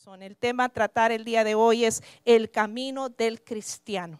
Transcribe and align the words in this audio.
corazón. 0.00 0.22
El 0.22 0.36
tema 0.36 0.64
a 0.64 0.68
tratar 0.68 1.12
el 1.12 1.24
día 1.24 1.44
de 1.44 1.54
hoy 1.54 1.84
es 1.84 2.02
el 2.24 2.50
camino 2.50 3.08
del 3.10 3.42
cristiano. 3.42 4.18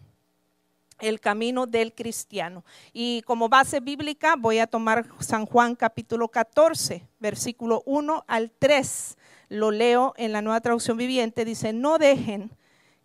El 0.98 1.20
camino 1.20 1.66
del 1.66 1.94
cristiano. 1.94 2.64
Y 2.92 3.22
como 3.22 3.48
base 3.48 3.80
bíblica 3.80 4.34
voy 4.36 4.58
a 4.58 4.66
tomar 4.66 5.06
San 5.20 5.46
Juan 5.46 5.74
capítulo 5.74 6.28
14, 6.28 7.06
versículo 7.18 7.82
1 7.86 8.24
al 8.26 8.50
3. 8.50 9.16
Lo 9.48 9.70
leo 9.70 10.12
en 10.16 10.32
la 10.32 10.42
nueva 10.42 10.60
traducción 10.60 10.98
viviente. 10.98 11.44
Dice, 11.46 11.72
no 11.72 11.96
dejen 11.96 12.50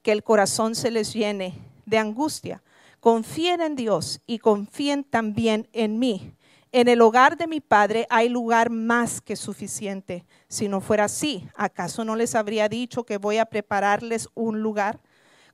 que 0.01 0.11
el 0.11 0.23
corazón 0.23 0.75
se 0.75 0.91
les 0.91 1.13
llene 1.13 1.53
de 1.85 1.97
angustia. 1.97 2.61
Confíen 2.99 3.61
en 3.61 3.75
Dios 3.75 4.19
y 4.27 4.39
confíen 4.39 5.03
también 5.05 5.69
en 5.71 5.99
mí. 5.99 6.33
En 6.77 6.89
el 6.89 6.99
hogar 7.01 7.37
de 7.37 7.47
mi 7.47 7.61
padre 7.61 8.05
hay 8.09 8.27
lugar 8.27 8.69
más 8.69 9.21
que 9.21 9.37
suficiente. 9.37 10.25
Si 10.49 10.67
no 10.67 10.81
fuera 10.81 11.05
así, 11.05 11.47
¿acaso 11.55 12.03
no 12.03 12.17
les 12.17 12.35
habría 12.35 12.67
dicho 12.67 13.05
que 13.05 13.17
voy 13.17 13.37
a 13.37 13.45
prepararles 13.45 14.27
un 14.33 14.59
lugar? 14.59 14.99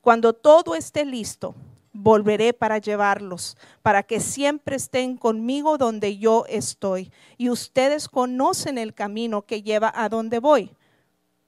Cuando 0.01 0.33
todo 0.33 0.73
esté 0.73 1.05
listo, 1.05 1.53
volveré 1.93 2.53
para 2.53 2.79
llevarlos, 2.79 3.55
para 3.83 4.01
que 4.01 4.19
siempre 4.19 4.77
estén 4.77 5.15
conmigo 5.15 5.77
donde 5.77 6.17
yo 6.17 6.45
estoy. 6.49 7.11
Y 7.37 7.51
ustedes 7.51 8.09
conocen 8.09 8.79
el 8.79 8.95
camino 8.95 9.43
que 9.43 9.61
lleva 9.61 9.93
a 9.95 10.09
donde 10.09 10.39
voy. 10.39 10.71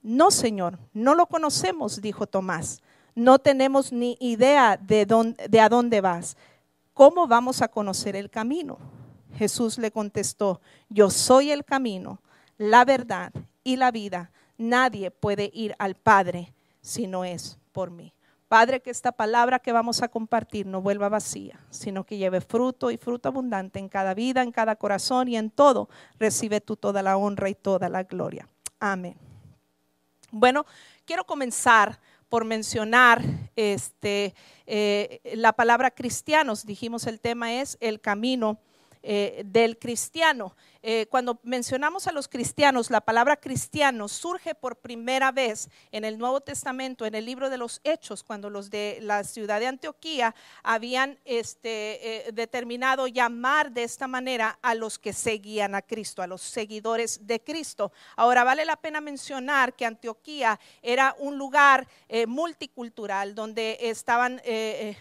No, 0.02 0.30
Señor, 0.30 0.78
no 0.92 1.16
lo 1.16 1.26
conocemos, 1.26 2.00
dijo 2.00 2.28
Tomás. 2.28 2.80
No 3.16 3.40
tenemos 3.40 3.92
ni 3.92 4.16
idea 4.20 4.76
de, 4.76 5.04
dónde, 5.04 5.48
de 5.48 5.58
a 5.58 5.68
dónde 5.68 6.00
vas. 6.00 6.36
¿Cómo 6.92 7.26
vamos 7.26 7.60
a 7.60 7.66
conocer 7.66 8.14
el 8.14 8.30
camino? 8.30 8.78
Jesús 9.36 9.78
le 9.78 9.90
contestó, 9.90 10.60
yo 10.88 11.10
soy 11.10 11.50
el 11.50 11.64
camino, 11.64 12.20
la 12.58 12.84
verdad 12.84 13.32
y 13.62 13.76
la 13.76 13.90
vida. 13.90 14.30
Nadie 14.56 15.10
puede 15.10 15.50
ir 15.52 15.74
al 15.78 15.94
Padre 15.94 16.52
si 16.80 17.06
no 17.06 17.24
es 17.24 17.58
por 17.72 17.90
mí. 17.90 18.14
Padre, 18.48 18.80
que 18.80 18.90
esta 18.90 19.10
palabra 19.10 19.58
que 19.58 19.72
vamos 19.72 20.02
a 20.02 20.08
compartir 20.08 20.66
no 20.66 20.80
vuelva 20.80 21.08
vacía, 21.08 21.58
sino 21.70 22.04
que 22.04 22.18
lleve 22.18 22.40
fruto 22.40 22.90
y 22.90 22.96
fruto 22.96 23.28
abundante 23.28 23.80
en 23.80 23.88
cada 23.88 24.14
vida, 24.14 24.42
en 24.42 24.52
cada 24.52 24.76
corazón 24.76 25.28
y 25.28 25.36
en 25.36 25.50
todo. 25.50 25.88
Recibe 26.20 26.60
tú 26.60 26.76
toda 26.76 27.02
la 27.02 27.16
honra 27.16 27.48
y 27.48 27.54
toda 27.54 27.88
la 27.88 28.04
gloria. 28.04 28.48
Amén. 28.78 29.16
Bueno, 30.30 30.66
quiero 31.04 31.24
comenzar 31.24 31.98
por 32.28 32.44
mencionar 32.44 33.22
este, 33.56 34.34
eh, 34.66 35.20
la 35.34 35.52
palabra 35.52 35.90
cristianos. 35.90 36.66
Dijimos 36.66 37.06
el 37.06 37.20
tema 37.20 37.54
es 37.54 37.76
el 37.80 38.00
camino 38.00 38.58
eh, 39.04 39.42
del 39.44 39.76
cristiano. 39.78 40.54
Eh, 40.86 41.06
cuando 41.06 41.40
mencionamos 41.44 42.06
a 42.08 42.12
los 42.12 42.28
cristianos, 42.28 42.90
la 42.90 43.00
palabra 43.00 43.38
cristiano 43.38 44.06
surge 44.06 44.54
por 44.54 44.76
primera 44.76 45.32
vez 45.32 45.70
en 45.92 46.04
el 46.04 46.18
Nuevo 46.18 46.42
Testamento, 46.42 47.06
en 47.06 47.14
el 47.14 47.24
libro 47.24 47.48
de 47.48 47.56
los 47.56 47.80
Hechos, 47.84 48.22
cuando 48.22 48.50
los 48.50 48.68
de 48.68 48.98
la 49.00 49.24
ciudad 49.24 49.60
de 49.60 49.66
Antioquía 49.66 50.34
habían 50.62 51.18
este, 51.24 52.26
eh, 52.26 52.32
determinado 52.32 53.06
llamar 53.06 53.72
de 53.72 53.82
esta 53.82 54.06
manera 54.06 54.58
a 54.60 54.74
los 54.74 54.98
que 54.98 55.14
seguían 55.14 55.74
a 55.74 55.80
Cristo, 55.80 56.20
a 56.20 56.26
los 56.26 56.42
seguidores 56.42 57.26
de 57.26 57.40
Cristo. 57.40 57.90
Ahora, 58.14 58.44
vale 58.44 58.66
la 58.66 58.76
pena 58.76 59.00
mencionar 59.00 59.72
que 59.72 59.86
Antioquía 59.86 60.60
era 60.82 61.16
un 61.18 61.38
lugar 61.38 61.88
eh, 62.10 62.26
multicultural 62.26 63.34
donde 63.34 63.78
estaban 63.80 64.42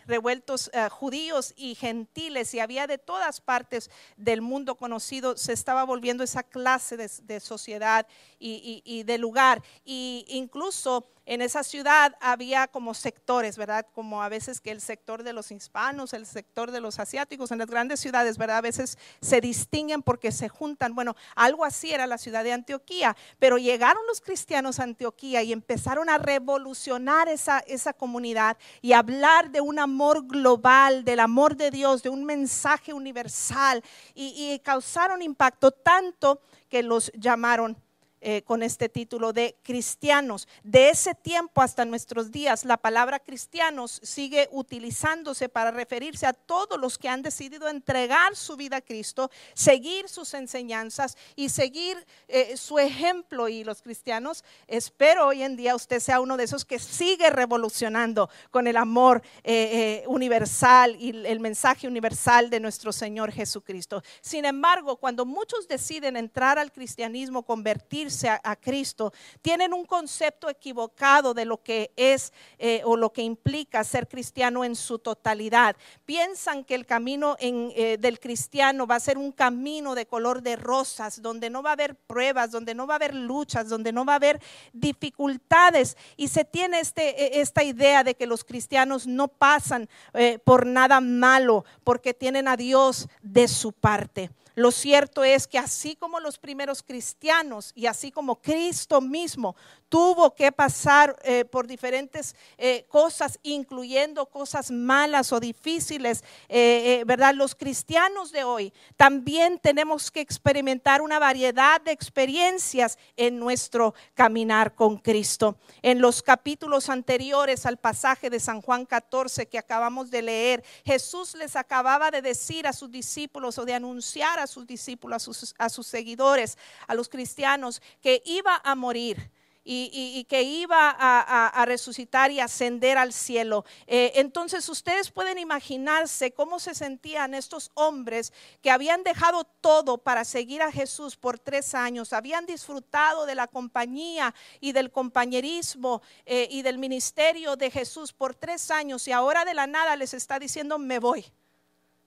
revueltos 0.05 0.71
judíos 0.91 1.53
y 1.57 1.75
gentiles 1.75 2.53
y 2.53 2.61
había 2.61 2.87
de 2.87 2.97
todas 2.97 3.41
partes 3.41 3.89
del 4.15 4.41
mundo 4.41 4.75
conocido, 4.75 5.35
se 5.35 5.51
estaba 5.51 5.72
estaba 5.73 5.85
volviendo 5.85 6.23
esa 6.23 6.43
clase 6.43 6.97
de, 6.97 7.39
sociedad 7.39 8.05
y, 8.37 8.83
y, 8.85 9.01
de 9.01 9.17
lugar. 9.17 9.63
Y 9.83 10.23
incluso 10.27 11.12
en 11.25 11.41
esa 11.41 11.63
ciudad 11.63 12.15
había 12.19 12.67
como 12.67 12.93
sectores, 12.93 13.57
¿verdad? 13.57 13.85
Como 13.93 14.21
a 14.23 14.29
veces 14.29 14.59
que 14.59 14.71
el 14.71 14.81
sector 14.81 15.23
de 15.23 15.31
los 15.31 15.51
hispanos, 15.51 16.13
el 16.13 16.25
sector 16.25 16.71
de 16.71 16.81
los 16.81 16.99
asiáticos, 16.99 17.51
en 17.51 17.59
las 17.59 17.69
grandes 17.69 17.99
ciudades, 18.01 18.37
¿verdad? 18.37 18.57
A 18.57 18.61
veces 18.61 18.97
se 19.21 19.39
distinguen 19.39 20.01
porque 20.01 20.31
se 20.31 20.49
juntan. 20.49 20.95
Bueno, 20.95 21.15
algo 21.35 21.63
así 21.63 21.93
era 21.93 22.07
la 22.07 22.17
ciudad 22.17 22.43
de 22.43 22.51
Antioquía, 22.51 23.15
pero 23.39 23.57
llegaron 23.57 24.05
los 24.07 24.19
cristianos 24.19 24.79
a 24.79 24.83
Antioquía 24.83 25.43
y 25.43 25.53
empezaron 25.53 26.09
a 26.09 26.17
revolucionar 26.17 27.29
esa, 27.29 27.59
esa 27.59 27.93
comunidad 27.93 28.57
y 28.81 28.93
hablar 28.93 29.49
de 29.51 29.61
un 29.61 29.79
amor 29.79 30.27
global, 30.27 31.05
del 31.05 31.21
amor 31.21 31.55
de 31.55 31.71
Dios, 31.71 32.03
de 32.03 32.09
un 32.09 32.25
mensaje 32.25 32.93
universal 32.93 33.83
y, 34.13 34.53
y 34.53 34.59
causaron 34.59 35.21
impacto 35.21 35.71
tanto 35.71 36.41
que 36.69 36.83
los 36.83 37.11
llamaron 37.15 37.77
eh, 38.25 38.41
con 38.43 38.63
este 38.63 38.87
título 38.87 39.33
de 39.33 39.57
cristianos. 39.63 40.47
De 40.63 40.89
ese 40.89 41.13
tiempo 41.13 41.61
hasta 41.61 41.83
nuestros 41.83 42.31
días, 42.31 42.63
la 42.63 42.77
palabra 42.77 43.19
cristianos 43.19 43.99
sigue 44.01 44.47
utilizándose 44.53 45.49
para 45.49 45.71
referirse 45.71 46.25
a 46.25 46.31
todos 46.31 46.79
los 46.79 46.97
que 46.97 47.09
han 47.09 47.21
decidido 47.21 47.67
entregar 47.67 48.37
su 48.37 48.55
vida 48.55 48.77
a 48.77 48.81
Cristo, 48.81 49.29
seguir 49.53 50.07
sus 50.07 50.33
enseñanzas 50.35 51.17
y 51.35 51.49
seguir 51.49 51.97
eh, 52.29 52.55
su 52.55 52.79
ejemplo. 52.79 53.49
Y 53.49 53.65
los 53.65 53.81
cristianos, 53.81 54.45
espero 54.67 55.27
hoy 55.27 55.43
en 55.43 55.57
día 55.57 55.75
usted 55.75 55.99
sea 55.99 56.21
uno 56.21 56.37
de 56.37 56.45
esos 56.45 56.63
que 56.63 56.79
sigue 56.79 57.29
revolucionando 57.29 58.29
con 58.51 58.67
el 58.67 58.77
amor 58.77 59.21
eh, 59.43 60.05
universal 60.07 60.95
y 60.97 61.09
el 61.09 61.41
mensaje 61.41 61.89
universal 61.89 62.49
de 62.49 62.61
nuestro 62.61 62.93
Señor 62.93 63.33
Jesucristo. 63.33 64.01
Sin 64.21 64.45
embargo, 64.45 64.95
cuando 64.95 65.25
muchos 65.25 65.67
deciden 65.67 66.15
entrar 66.15 66.57
al 66.57 66.71
cristianismo, 66.71 67.43
convertirse, 67.43 68.12
a, 68.23 68.55
Cristo, 68.55 69.13
tienen 69.41 69.73
un 69.73 69.85
concepto 69.85 70.49
equivocado 70.49 71.33
de 71.33 71.45
lo 71.45 71.61
que 71.61 71.91
es 71.95 72.31
eh, 72.57 72.81
o 72.85 72.95
lo 72.95 73.11
que 73.11 73.21
implica 73.21 73.83
ser 73.83 74.07
cristiano 74.07 74.63
en 74.63 74.75
su 74.75 74.99
totalidad. 74.99 75.75
Piensan 76.05 76.63
que 76.63 76.75
el 76.75 76.85
camino 76.85 77.35
eh, 77.39 77.97
del 77.99 78.19
cristiano 78.19 78.87
va 78.87 78.95
a 78.95 78.99
ser 78.99 79.17
un 79.17 79.31
camino 79.31 79.95
de 79.95 80.05
color 80.05 80.41
de 80.41 80.55
rosas, 80.55 81.21
donde 81.21 81.49
no 81.49 81.63
va 81.63 81.71
a 81.71 81.73
haber 81.73 81.95
pruebas, 81.95 82.51
donde 82.51 82.75
no 82.75 82.87
va 82.87 82.95
a 82.95 82.97
haber 82.97 83.15
luchas, 83.15 83.69
donde 83.69 83.91
no 83.91 84.05
va 84.05 84.13
a 84.13 84.17
haber 84.17 84.41
dificultades. 84.71 85.97
Y 86.15 86.27
se 86.27 86.45
tiene 86.45 86.79
este, 86.79 87.37
e, 87.37 87.41
esta 87.41 87.63
idea 87.63 88.03
de 88.03 88.15
que 88.15 88.27
los 88.27 88.43
cristianos 88.43 89.07
no 89.07 89.27
pasan 89.27 89.89
eh, 90.13 90.39
por 90.43 90.65
nada 90.65 91.01
malo 91.01 91.65
porque 91.83 92.13
tienen 92.13 92.47
a 92.47 92.57
Dios 92.57 93.07
de 93.21 93.47
su 93.47 93.71
parte. 93.71 94.29
Lo 94.55 94.71
cierto 94.71 95.23
es 95.23 95.47
que 95.47 95.57
así 95.57 95.95
como 95.95 96.19
los 96.19 96.37
primeros 96.37 96.83
cristianos 96.83 97.71
y 97.75 97.87
así 97.87 98.11
como 98.11 98.41
Cristo 98.41 99.01
mismo 99.01 99.55
tuvo 99.93 100.33
que 100.33 100.51
pasar 100.51 101.15
eh, 101.21 101.45
por 101.45 101.67
diferentes 101.67 102.35
eh, 102.57 102.83
cosas, 102.89 103.37
incluyendo 103.43 104.25
cosas 104.25 104.71
malas 104.71 105.31
o 105.31 105.39
difíciles, 105.39 106.23
eh, 106.49 107.03
¿verdad? 107.05 107.35
Los 107.35 107.53
cristianos 107.53 108.31
de 108.31 108.43
hoy 108.43 108.73
también 108.97 109.59
tenemos 109.59 110.09
que 110.09 110.19
experimentar 110.19 111.03
una 111.03 111.19
variedad 111.19 111.79
de 111.79 111.91
experiencias 111.91 112.97
en 113.17 113.37
nuestro 113.37 113.93
caminar 114.15 114.73
con 114.73 114.97
Cristo. 114.97 115.57
En 115.83 116.01
los 116.01 116.23
capítulos 116.23 116.89
anteriores 116.89 117.67
al 117.67 117.77
pasaje 117.77 118.31
de 118.31 118.39
San 118.39 118.63
Juan 118.63 118.87
14 118.87 119.45
que 119.45 119.59
acabamos 119.59 120.09
de 120.09 120.23
leer, 120.23 120.63
Jesús 120.83 121.35
les 121.35 121.55
acababa 121.55 122.09
de 122.09 122.23
decir 122.23 122.65
a 122.65 122.73
sus 122.73 122.89
discípulos 122.89 123.59
o 123.59 123.65
de 123.65 123.75
anunciar 123.75 124.39
a 124.39 124.47
sus 124.47 124.65
discípulos, 124.65 125.17
a 125.17 125.19
sus, 125.19 125.55
a 125.59 125.69
sus 125.69 125.85
seguidores, 125.85 126.57
a 126.87 126.95
los 126.95 127.09
cristianos, 127.09 127.79
que 128.01 128.23
iba 128.25 128.59
a 128.63 128.73
morir 128.73 129.29
y, 129.63 130.25
que 130.29 130.43
iba 130.43 130.95
a, 130.97 131.65
resucitar 131.65 132.31
y 132.31 132.39
ascender 132.39 132.97
al 132.97 133.13
cielo. 133.13 133.65
Eh, 133.87 134.11
entonces 134.15 134.67
ustedes 134.67 135.11
pueden 135.11 135.37
imaginarse 135.37 136.31
cómo 136.31 136.59
se 136.59 136.75
sentían 136.75 137.33
estos 137.33 137.71
hombres 137.73 138.33
que 138.61 138.71
habían 138.71 139.03
dejado 139.03 139.45
todo 139.61 139.97
para 139.97 140.25
seguir 140.25 140.61
a 140.61 140.71
Jesús 140.71 141.15
por 141.15 141.39
tres 141.39 141.73
años, 141.73 142.13
habían 142.13 142.45
disfrutado 142.45 143.25
de 143.25 143.35
la 143.35 143.47
compañía 143.47 144.33
y 144.59 144.73
del 144.73 144.91
compañerismo 144.91 146.01
eh, 146.25 146.47
y 146.51 146.61
del 146.61 146.77
ministerio 146.77 147.55
de 147.55 147.71
Jesús 147.71 148.11
por 148.11 148.35
tres 148.35 148.71
años 148.71 149.07
y 149.07 149.11
ahora 149.11 149.45
de 149.45 149.53
la 149.53 149.67
nada 149.67 149.95
les 149.95 150.13
está 150.13 150.39
diciendo 150.39 150.77
me 150.77 150.99
voy. 150.99 151.25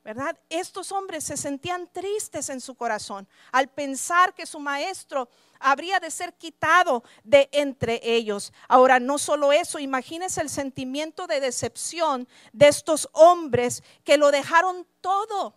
¿verdad? 0.07 0.39
Estos 0.49 0.93
hombres 0.93 1.25
se 1.25 1.37
sentían 1.37 1.89
tristes 1.89 2.49
en 2.49 2.61
su 2.61 2.77
corazón 2.77 3.27
al 3.51 3.67
pensar 3.67 4.35
que 4.35 4.47
su 4.47 4.61
maestro 4.61 5.29
habría 5.59 6.01
de 6.01 6.11
ser 6.11 6.35
quitado 6.35 7.05
de 7.25 7.49
entre 7.53 8.01
ellos. 8.03 8.53
Ahora, 8.69 9.01
no 9.01 9.19
solo 9.19 9.53
eso, 9.53 9.79
imagínense 9.79 10.41
el 10.41 10.51
sentimiento 10.51 11.27
de 11.27 11.41
decepción 11.41 12.29
de 12.53 12.69
estos 12.69 13.09
hombres 13.13 13.83
que 14.05 14.17
lo 14.17 14.31
dejaron 14.31 14.87
todo. 15.01 15.55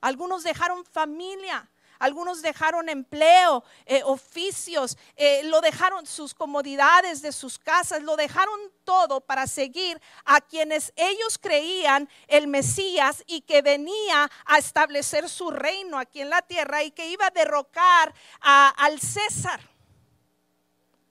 Algunos 0.00 0.42
dejaron 0.42 0.84
familia, 0.84 1.70
algunos 1.98 2.42
dejaron 2.42 2.88
empleo, 2.88 3.64
eh, 3.86 4.02
oficios, 4.04 4.96
eh, 5.16 5.42
lo 5.44 5.60
dejaron 5.60 6.06
sus 6.06 6.34
comodidades 6.34 7.22
de 7.22 7.32
sus 7.32 7.58
casas, 7.58 8.02
lo 8.02 8.16
dejaron 8.16 8.58
todo 8.84 9.20
para 9.20 9.46
seguir 9.46 10.00
a 10.24 10.40
quienes 10.40 10.92
ellos 10.96 11.38
creían 11.38 12.08
el 12.28 12.46
Mesías 12.46 13.22
y 13.26 13.40
que 13.42 13.62
venía 13.62 14.30
a 14.44 14.58
establecer 14.58 15.28
su 15.28 15.50
reino 15.50 15.98
aquí 15.98 16.20
en 16.20 16.30
la 16.30 16.42
tierra 16.42 16.82
y 16.82 16.90
que 16.90 17.08
iba 17.08 17.26
a 17.26 17.30
derrocar 17.30 18.14
al 18.40 19.00
César. 19.00 19.60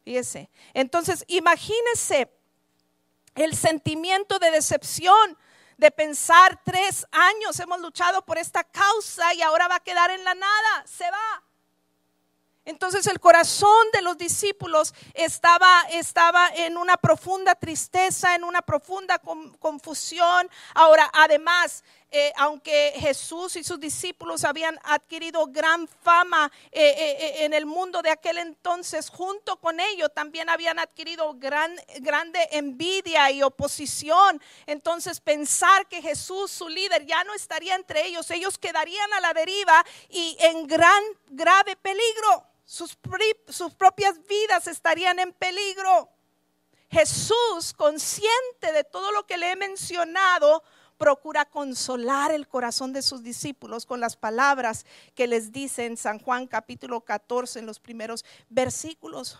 Fíjese. 0.03 0.50
Entonces, 0.74 1.24
imagínese 1.27 2.29
el 3.36 3.56
sentimiento 3.56 4.38
de 4.39 4.51
decepción 4.51 5.38
de 5.78 5.92
pensar 5.92 6.60
tres 6.64 7.06
años 7.12 7.60
hemos 7.60 7.80
luchado 7.80 8.24
por 8.24 8.38
esta 8.38 8.64
causa 8.64 9.34
y 9.34 9.42
ahora 9.42 9.68
va 9.68 9.75
a 9.75 9.80
quedar 9.80 10.12
en 10.12 10.24
la 10.24 10.36
nada, 10.36 10.84
se 10.86 11.10
va. 11.10 11.44
Entonces 12.66 13.08
el 13.08 13.20
corazón 13.20 13.86
de 13.92 14.02
los 14.02 14.18
discípulos 14.18 14.94
estaba, 15.14 15.81
estaba 15.92 16.48
en 16.56 16.78
una 16.78 16.96
profunda 16.96 17.56
tristeza, 17.56 18.36
en 18.36 18.46
una 18.46 18.62
profunda 18.62 19.20
confusión. 19.60 20.50
Ahora, 20.74 21.10
además, 21.14 21.84
eh, 22.13 22.31
aunque 22.38 22.94
Jesús 22.95 23.56
y 23.56 23.63
sus 23.63 23.80
discípulos 23.80 24.44
habían 24.44 24.80
adquirido 24.83 25.48
gran 25.48 25.88
fama 25.88 26.51
eh, 26.71 26.81
eh, 26.81 27.45
en 27.45 27.54
el 27.54 27.65
mundo 27.65 28.01
de 28.01 28.12
aquel 28.12 28.38
entonces, 28.38 29.10
junto 29.10 29.57
con 29.57 29.80
ellos 29.80 30.12
también 30.13 30.50
habían 30.50 30.80
adquirido 30.80 31.33
gran, 31.33 31.75
grande 32.01 32.48
envidia 32.51 33.31
y 33.31 33.44
oposición. 33.44 34.42
Entonces 34.68 35.19
pensar 35.19 35.88
que 35.88 36.01
Jesús, 36.01 36.51
su 36.51 36.69
líder, 36.69 37.06
ya 37.06 37.24
no 37.24 37.33
estaría 37.33 37.75
entre 37.75 38.06
ellos, 38.06 38.30
ellos 38.31 38.57
quedarían 38.57 39.12
a 39.13 39.19
la 39.19 39.33
deriva 39.33 39.83
y 40.10 40.38
en 40.39 40.68
gran, 40.68 41.04
grave 41.27 41.75
peligro 41.75 42.45
sus, 42.65 42.95
propias 43.75 44.15
vidas 44.27 44.68
estarían 44.68 45.19
en 45.19 45.33
peligro. 45.33 46.10
Jesús, 46.89 47.74
consciente 47.75 48.71
de 48.71 48.83
todo 48.83 49.12
lo 49.12 49.25
que 49.25 49.38
le 49.38 49.51
he 49.51 49.56
mencionado, 49.56 50.63
procura 51.03 51.44
consolar 51.44 52.31
el 52.31 52.47
corazón 52.47 52.94
de 52.94 53.01
sus 53.01 53.23
discípulos 53.23 53.85
con 53.85 54.00
las 54.00 54.15
palabras 54.15 54.85
que 55.15 55.27
les 55.27 55.51
dice 55.51 55.85
en 55.85 55.97
San 55.97 56.17
Juan 56.17 56.47
capítulo 56.47 57.01
14 57.01 57.59
en 57.59 57.65
los 57.65 57.77
primeros 57.77 58.23
versículos. 58.50 59.38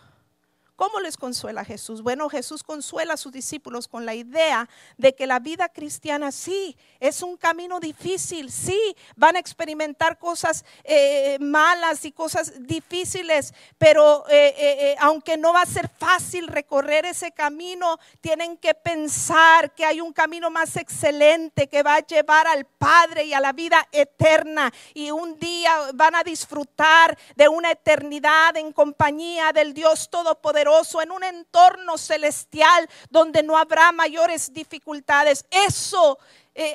¿Cómo 0.76 0.98
les 0.98 1.16
consuela 1.16 1.64
Jesús? 1.64 2.02
Bueno, 2.02 2.28
Jesús 2.28 2.64
consuela 2.64 3.14
a 3.14 3.16
sus 3.16 3.30
discípulos 3.30 3.86
con 3.86 4.04
la 4.04 4.14
idea 4.16 4.68
de 4.98 5.14
que 5.14 5.24
la 5.24 5.38
vida 5.38 5.68
cristiana 5.68 6.32
sí 6.32 6.76
es 6.98 7.22
un 7.22 7.36
camino 7.36 7.78
difícil, 7.78 8.50
sí 8.50 8.96
van 9.14 9.36
a 9.36 9.38
experimentar 9.38 10.18
cosas 10.18 10.64
eh, 10.82 11.38
malas 11.38 12.04
y 12.04 12.10
cosas 12.10 12.54
difíciles, 12.66 13.54
pero 13.78 14.24
eh, 14.28 14.52
eh, 14.58 14.96
aunque 14.98 15.36
no 15.36 15.52
va 15.52 15.62
a 15.62 15.66
ser 15.66 15.88
fácil 15.88 16.48
recorrer 16.48 17.06
ese 17.06 17.30
camino, 17.30 17.98
tienen 18.20 18.56
que 18.56 18.74
pensar 18.74 19.72
que 19.76 19.84
hay 19.84 20.00
un 20.00 20.12
camino 20.12 20.50
más 20.50 20.76
excelente 20.76 21.68
que 21.68 21.84
va 21.84 21.96
a 21.96 22.06
llevar 22.06 22.48
al 22.48 22.64
Padre 22.64 23.26
y 23.26 23.32
a 23.32 23.38
la 23.38 23.52
vida 23.52 23.86
eterna 23.92 24.72
y 24.92 25.12
un 25.12 25.38
día 25.38 25.72
van 25.94 26.16
a 26.16 26.24
disfrutar 26.24 27.16
de 27.36 27.46
una 27.46 27.70
eternidad 27.70 28.56
en 28.56 28.72
compañía 28.72 29.52
del 29.52 29.72
Dios 29.72 30.10
Todopoderoso 30.10 30.63
en 31.02 31.10
un 31.10 31.22
entorno 31.24 31.98
celestial 31.98 32.88
donde 33.10 33.42
no 33.42 33.56
habrá 33.56 33.92
mayores 33.92 34.52
dificultades. 34.52 35.44
Eso 35.50 36.18
eh, 36.54 36.74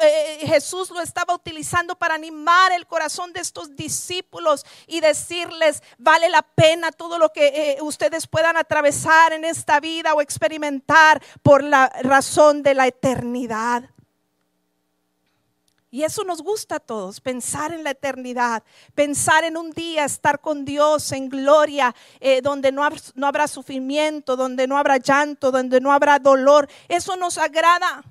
eh, 0.00 0.46
Jesús 0.46 0.90
lo 0.90 1.00
estaba 1.00 1.34
utilizando 1.34 1.94
para 1.94 2.14
animar 2.14 2.72
el 2.72 2.86
corazón 2.86 3.32
de 3.32 3.40
estos 3.40 3.76
discípulos 3.76 4.66
y 4.88 5.00
decirles, 5.00 5.82
vale 5.96 6.28
la 6.28 6.42
pena 6.42 6.90
todo 6.90 7.18
lo 7.18 7.30
que 7.30 7.46
eh, 7.46 7.82
ustedes 7.82 8.26
puedan 8.26 8.56
atravesar 8.56 9.32
en 9.32 9.44
esta 9.44 9.78
vida 9.78 10.14
o 10.14 10.20
experimentar 10.20 11.22
por 11.42 11.62
la 11.62 11.88
razón 12.02 12.62
de 12.62 12.74
la 12.74 12.88
eternidad. 12.88 13.88
Y 15.94 16.04
eso 16.04 16.24
nos 16.24 16.40
gusta 16.40 16.76
a 16.76 16.80
todos, 16.80 17.20
pensar 17.20 17.70
en 17.74 17.84
la 17.84 17.90
eternidad, 17.90 18.62
pensar 18.94 19.44
en 19.44 19.58
un 19.58 19.72
día 19.72 20.06
estar 20.06 20.40
con 20.40 20.64
Dios 20.64 21.12
en 21.12 21.28
gloria, 21.28 21.94
eh, 22.18 22.40
donde 22.40 22.72
no, 22.72 22.88
no 23.14 23.26
habrá 23.26 23.46
sufrimiento, 23.46 24.34
donde 24.34 24.66
no 24.66 24.78
habrá 24.78 24.96
llanto, 24.96 25.50
donde 25.50 25.82
no 25.82 25.92
habrá 25.92 26.18
dolor. 26.18 26.66
Eso 26.88 27.14
nos 27.16 27.36
agrada. 27.36 28.02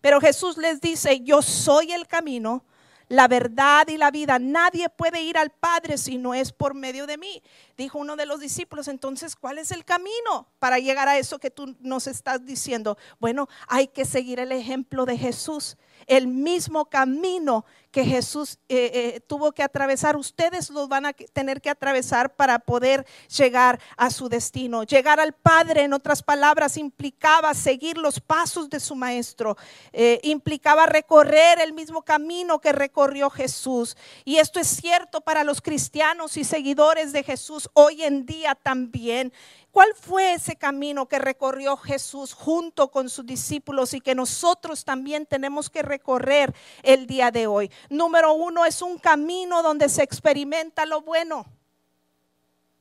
Pero 0.00 0.20
Jesús 0.20 0.56
les 0.56 0.80
dice, 0.80 1.20
yo 1.20 1.42
soy 1.42 1.92
el 1.92 2.08
camino, 2.08 2.64
la 3.06 3.28
verdad 3.28 3.86
y 3.86 3.98
la 3.98 4.10
vida. 4.10 4.40
Nadie 4.40 4.88
puede 4.88 5.22
ir 5.22 5.38
al 5.38 5.50
Padre 5.50 5.98
si 5.98 6.18
no 6.18 6.34
es 6.34 6.50
por 6.50 6.74
medio 6.74 7.06
de 7.06 7.18
mí. 7.18 7.40
Dijo 7.76 8.00
uno 8.00 8.16
de 8.16 8.26
los 8.26 8.40
discípulos, 8.40 8.88
entonces, 8.88 9.36
¿cuál 9.36 9.58
es 9.58 9.70
el 9.70 9.84
camino 9.84 10.48
para 10.58 10.80
llegar 10.80 11.06
a 11.06 11.16
eso 11.16 11.38
que 11.38 11.52
tú 11.52 11.76
nos 11.78 12.08
estás 12.08 12.44
diciendo? 12.44 12.98
Bueno, 13.20 13.48
hay 13.68 13.86
que 13.86 14.06
seguir 14.06 14.40
el 14.40 14.50
ejemplo 14.50 15.06
de 15.06 15.16
Jesús 15.16 15.76
el 16.06 16.26
mismo 16.26 16.86
camino 16.86 17.64
que 17.92 18.04
Jesús 18.04 18.58
eh, 18.68 18.90
eh, 18.94 19.20
tuvo 19.20 19.52
que 19.52 19.62
atravesar, 19.62 20.16
ustedes 20.16 20.70
los 20.70 20.88
van 20.88 21.06
a 21.06 21.12
tener 21.12 21.60
que 21.60 21.70
atravesar 21.70 22.34
para 22.34 22.58
poder 22.58 23.06
llegar 23.28 23.78
a 23.98 24.10
su 24.10 24.30
destino. 24.30 24.82
Llegar 24.82 25.20
al 25.20 25.34
Padre, 25.34 25.82
en 25.82 25.92
otras 25.92 26.22
palabras, 26.22 26.78
implicaba 26.78 27.52
seguir 27.52 27.98
los 27.98 28.18
pasos 28.18 28.70
de 28.70 28.80
su 28.80 28.96
Maestro, 28.96 29.58
eh, 29.92 30.20
implicaba 30.24 30.86
recorrer 30.86 31.60
el 31.60 31.74
mismo 31.74 32.02
camino 32.02 32.60
que 32.60 32.72
recorrió 32.72 33.28
Jesús. 33.28 33.96
Y 34.24 34.38
esto 34.38 34.58
es 34.58 34.68
cierto 34.68 35.20
para 35.20 35.44
los 35.44 35.60
cristianos 35.60 36.38
y 36.38 36.44
seguidores 36.44 37.12
de 37.12 37.22
Jesús 37.22 37.68
hoy 37.74 38.02
en 38.02 38.24
día 38.24 38.54
también. 38.54 39.32
¿Cuál 39.72 39.94
fue 39.94 40.34
ese 40.34 40.56
camino 40.56 41.08
que 41.08 41.18
recorrió 41.18 41.78
Jesús 41.78 42.34
junto 42.34 42.90
con 42.90 43.08
sus 43.08 43.24
discípulos 43.24 43.94
y 43.94 44.02
que 44.02 44.14
nosotros 44.14 44.84
también 44.84 45.24
tenemos 45.24 45.70
que 45.70 45.80
recorrer 45.80 46.54
el 46.82 47.06
día 47.06 47.30
de 47.30 47.46
hoy? 47.46 47.70
Número 47.88 48.32
uno, 48.34 48.64
es 48.64 48.82
un 48.82 48.98
camino 48.98 49.62
donde 49.62 49.88
se 49.88 50.02
experimenta 50.02 50.86
lo 50.86 51.02
bueno. 51.02 51.46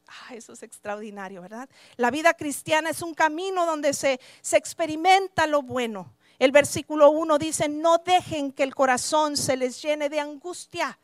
Ah, 0.08 0.36
eso 0.36 0.54
es 0.54 0.64
extraordinario, 0.64 1.42
¿verdad? 1.42 1.70
La 1.96 2.12
vida 2.12 2.34
cristiana 2.34 2.90
es 2.90 3.02
un 3.02 3.14
camino 3.14 3.66
donde 3.66 3.94
se, 3.94 4.20
se 4.42 4.58
experimenta 4.58 5.48
lo 5.48 5.62
bueno. 5.62 6.14
El 6.38 6.52
versículo 6.52 7.12
1 7.12 7.38
dice, 7.38 7.70
no 7.70 8.00
dejen 8.00 8.52
que 8.52 8.64
el 8.64 8.74
corazón 8.76 9.38
se 9.38 9.56
les 9.56 9.82
llene 9.82 10.10
de 10.10 10.20
angustia. 10.20 10.98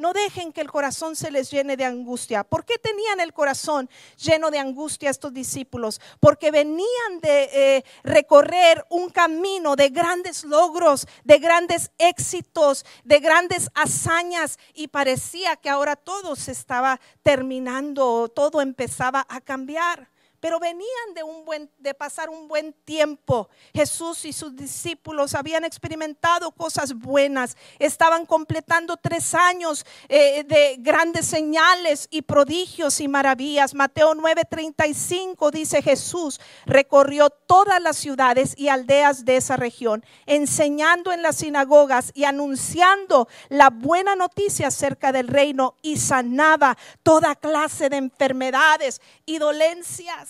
No 0.00 0.14
dejen 0.14 0.50
que 0.50 0.62
el 0.62 0.70
corazón 0.70 1.14
se 1.14 1.30
les 1.30 1.50
llene 1.50 1.76
de 1.76 1.84
angustia. 1.84 2.42
¿Por 2.42 2.64
qué 2.64 2.78
tenían 2.78 3.20
el 3.20 3.34
corazón 3.34 3.90
lleno 4.16 4.50
de 4.50 4.58
angustia 4.58 5.10
estos 5.10 5.34
discípulos? 5.34 6.00
Porque 6.20 6.50
venían 6.50 7.20
de 7.20 7.50
eh, 7.52 7.84
recorrer 8.02 8.86
un 8.88 9.10
camino 9.10 9.76
de 9.76 9.90
grandes 9.90 10.42
logros, 10.44 11.06
de 11.24 11.38
grandes 11.38 11.90
éxitos, 11.98 12.86
de 13.04 13.20
grandes 13.20 13.70
hazañas 13.74 14.58
y 14.72 14.88
parecía 14.88 15.56
que 15.56 15.68
ahora 15.68 15.96
todo 15.96 16.34
se 16.34 16.52
estaba 16.52 16.98
terminando, 17.22 18.30
todo 18.34 18.62
empezaba 18.62 19.26
a 19.28 19.42
cambiar 19.42 20.09
pero 20.40 20.58
venían 20.58 21.14
de, 21.14 21.22
un 21.22 21.44
buen, 21.44 21.70
de 21.78 21.94
pasar 21.94 22.30
un 22.30 22.48
buen 22.48 22.72
tiempo. 22.72 23.48
Jesús 23.74 24.24
y 24.24 24.32
sus 24.32 24.56
discípulos 24.56 25.34
habían 25.34 25.64
experimentado 25.64 26.50
cosas 26.50 26.94
buenas, 26.94 27.56
estaban 27.78 28.26
completando 28.26 28.96
tres 28.96 29.34
años 29.34 29.84
eh, 30.08 30.44
de 30.44 30.76
grandes 30.78 31.26
señales 31.26 32.08
y 32.10 32.22
prodigios 32.22 33.00
y 33.00 33.08
maravillas. 33.08 33.74
Mateo 33.74 34.14
9:35 34.14 35.50
dice 35.50 35.82
Jesús 35.82 36.40
recorrió 36.66 37.30
todas 37.30 37.80
las 37.82 37.96
ciudades 37.96 38.54
y 38.56 38.68
aldeas 38.68 39.24
de 39.24 39.36
esa 39.36 39.56
región, 39.56 40.04
enseñando 40.26 41.12
en 41.12 41.22
las 41.22 41.36
sinagogas 41.36 42.12
y 42.14 42.24
anunciando 42.24 43.28
la 43.48 43.70
buena 43.70 44.16
noticia 44.16 44.68
acerca 44.68 45.12
del 45.12 45.28
reino 45.28 45.74
y 45.82 45.98
sanaba 45.98 46.76
toda 47.02 47.34
clase 47.34 47.88
de 47.88 47.96
enfermedades 47.96 49.00
y 49.26 49.38
dolencias. 49.38 50.29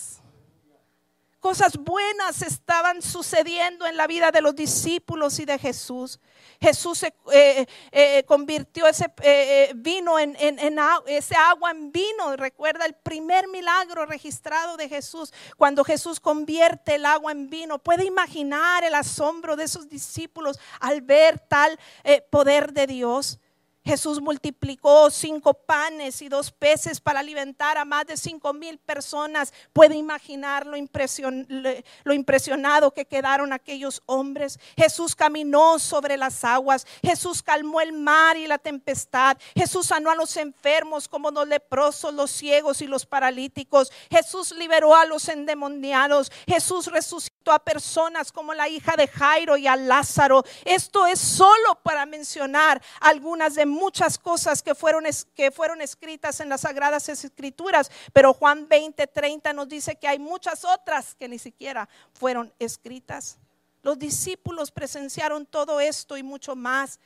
Cosas 1.41 1.79
buenas 1.79 2.43
estaban 2.43 3.01
sucediendo 3.01 3.87
en 3.87 3.97
la 3.97 4.07
vida 4.07 4.31
de 4.31 4.43
los 4.43 4.55
discípulos 4.55 5.39
y 5.39 5.47
de 5.47 5.59
Jesús. 5.59 6.21
Jesús 6.61 6.99
se, 6.99 7.15
eh, 7.33 7.67
eh, 7.93 8.25
convirtió 8.25 8.87
ese 8.87 9.11
eh, 9.23 9.73
vino 9.75 10.19
en, 10.19 10.37
ese 11.07 11.35
agua 11.35 11.71
en 11.71 11.91
vino. 11.91 12.37
Recuerda 12.37 12.85
el 12.85 12.93
primer 12.93 13.49
milagro 13.49 14.05
registrado 14.05 14.77
de 14.77 14.91
Jesús 14.91 15.33
cuando 15.57 15.83
Jesús 15.83 16.21
convierte 16.21 16.97
el 16.97 17.07
agua 17.07 17.33
en 17.33 17.49
vino. 17.49 17.79
Puede 17.79 18.05
imaginar 18.05 18.85
el 18.85 18.95
asombro 18.95 19.57
de 19.57 19.65
esos 19.65 19.89
discípulos 19.89 20.61
al 20.79 21.01
ver 21.01 21.39
tal 21.39 21.79
poder 22.29 22.75
de 22.75 22.87
Dios. 22.87 23.39
Jesús 23.85 24.21
multiplicó 24.21 25.11
cinco 25.11 25.55
panes 25.55 26.21
y 26.21 26.29
dos 26.29 26.51
peces 26.51 27.01
para 27.01 27.21
alimentar 27.21 27.79
a 27.79 27.85
más 27.87 28.07
de 28.07 28.17
cinco 28.17 28.53
mil 28.53 28.79
personas. 28.79 29.55
Puede 29.73 29.97
imaginar 29.97 30.67
lo, 30.67 30.77
impresionado 32.15 32.91
que 32.91 33.07
quedaron 33.07 33.53
aquellos 33.53 34.03
hombres. 34.05 34.61
Jesús 34.77 35.17
caminó 35.17 35.79
sobre 35.79 36.19
las 36.19 36.45
aguas. 36.45 36.87
Jesús 37.03 37.43
calmó 37.43 37.81
el 37.81 37.93
mar 37.93 38.37
y 38.37 38.47
la 38.47 38.59
tempestad. 38.59 39.39
Jesús 39.55 39.87
sanó 39.87 40.11
a 40.11 40.15
los 40.15 40.37
enfermos 40.37 41.09
como 41.09 41.31
los 41.31 41.49
leprosos, 41.49 42.13
los 42.13 42.31
ciegos 42.31 42.83
y 42.83 42.87
los 42.87 43.07
paralíticos. 43.07 43.91
Jesús 44.11 44.53
liberó 44.53 44.95
a 44.95 45.07
los 45.07 45.27
endemoniados. 45.29 46.31
Jesús 46.47 46.87
resucitó 46.87 47.51
a 47.51 47.59
personas 47.59 48.31
como 48.31 48.53
la 48.53 48.69
hija 48.69 48.95
de 48.97 49.09
Jairo 49.09 49.57
y 49.57 49.67
a 49.67 49.77
Lázaro. 49.77 50.45
Esto 50.67 51.07
es 51.07 51.19
solo 51.19 51.81
para 51.83 52.05
mencionar 52.05 52.83
algunas 53.01 53.55
de 53.55 53.70
muchas 53.71 54.19
cosas 54.19 54.63
que 54.63 54.75
fueron, 54.75 55.05
que 55.35 55.51
fueron 55.51 55.81
escritas 55.81 56.41
en 56.41 56.49
las 56.49 56.63
Sagradas 56.63 57.09
Escrituras, 57.09 57.91
pero 58.13 58.35
Juan 58.35 58.69
20, 58.69 59.07
30 59.07 59.53
nos 59.53 59.69
dice 59.69 59.97
que 59.97 60.09
hay 60.09 60.19
muchas 60.19 60.65
otras 60.65 61.15
que 61.15 61.29
ni 61.29 61.39
siquiera 61.39 61.89
fueron 62.13 62.53
escritas. 62.59 63.39
Los 63.83 63.99
discípulos 63.99 64.71
presenciaron 64.71 65.47
todo 65.47 65.81
esto 65.81 66.17
y 66.17 66.23
mucho 66.23 66.55
más. 66.55 67.01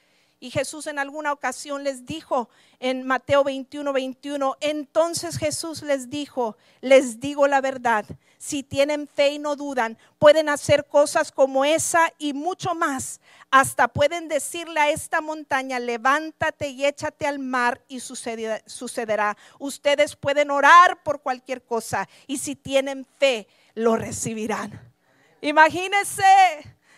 Y 0.45 0.51
Jesús 0.51 0.87
en 0.89 0.99
alguna 0.99 1.33
ocasión 1.33 1.85
les 1.85 2.05
dijo 2.05 2.51
en 2.79 3.07
Mateo 3.07 3.45
21, 3.45 3.95
21, 3.95 4.59
entonces 4.61 5.39
Jesús 5.39 5.81
les 5.81 6.11
dijo, 6.11 6.59
les 6.83 7.19
digo 7.19 7.49
la 7.49 7.63
verdad, 7.63 8.05
si 8.37 8.63
tienen 8.63 9.09
fe 9.09 9.31
y 9.31 9.39
no 9.39 9.57
dudan, 9.57 9.97
pueden 10.19 10.51
hacer 10.51 10.85
cosas 10.85 11.33
como 11.33 11.65
esa 11.65 12.13
y 12.19 12.35
mucho 12.35 12.75
más. 12.75 13.23
Hasta 13.51 13.89
pueden 13.89 14.29
decirle 14.29 14.81
a 14.81 14.91
esta 14.91 15.23
montaña, 15.23 15.79
levántate 15.79 16.69
y 16.69 16.85
échate 16.85 17.27
al 17.27 17.39
mar 17.39 17.81
y 17.89 18.01
sucederá. 18.01 19.39
Ustedes 19.59 20.15
pueden 20.15 20.51
orar 20.51 21.03
por 21.03 21.23
cualquier 21.23 21.65
cosa 21.65 22.07
y 22.27 22.37
si 22.37 22.55
tienen 22.55 23.07
fe, 23.19 23.49
lo 23.75 23.97
recibirán. 23.97 24.93
Imagínense 25.41 26.23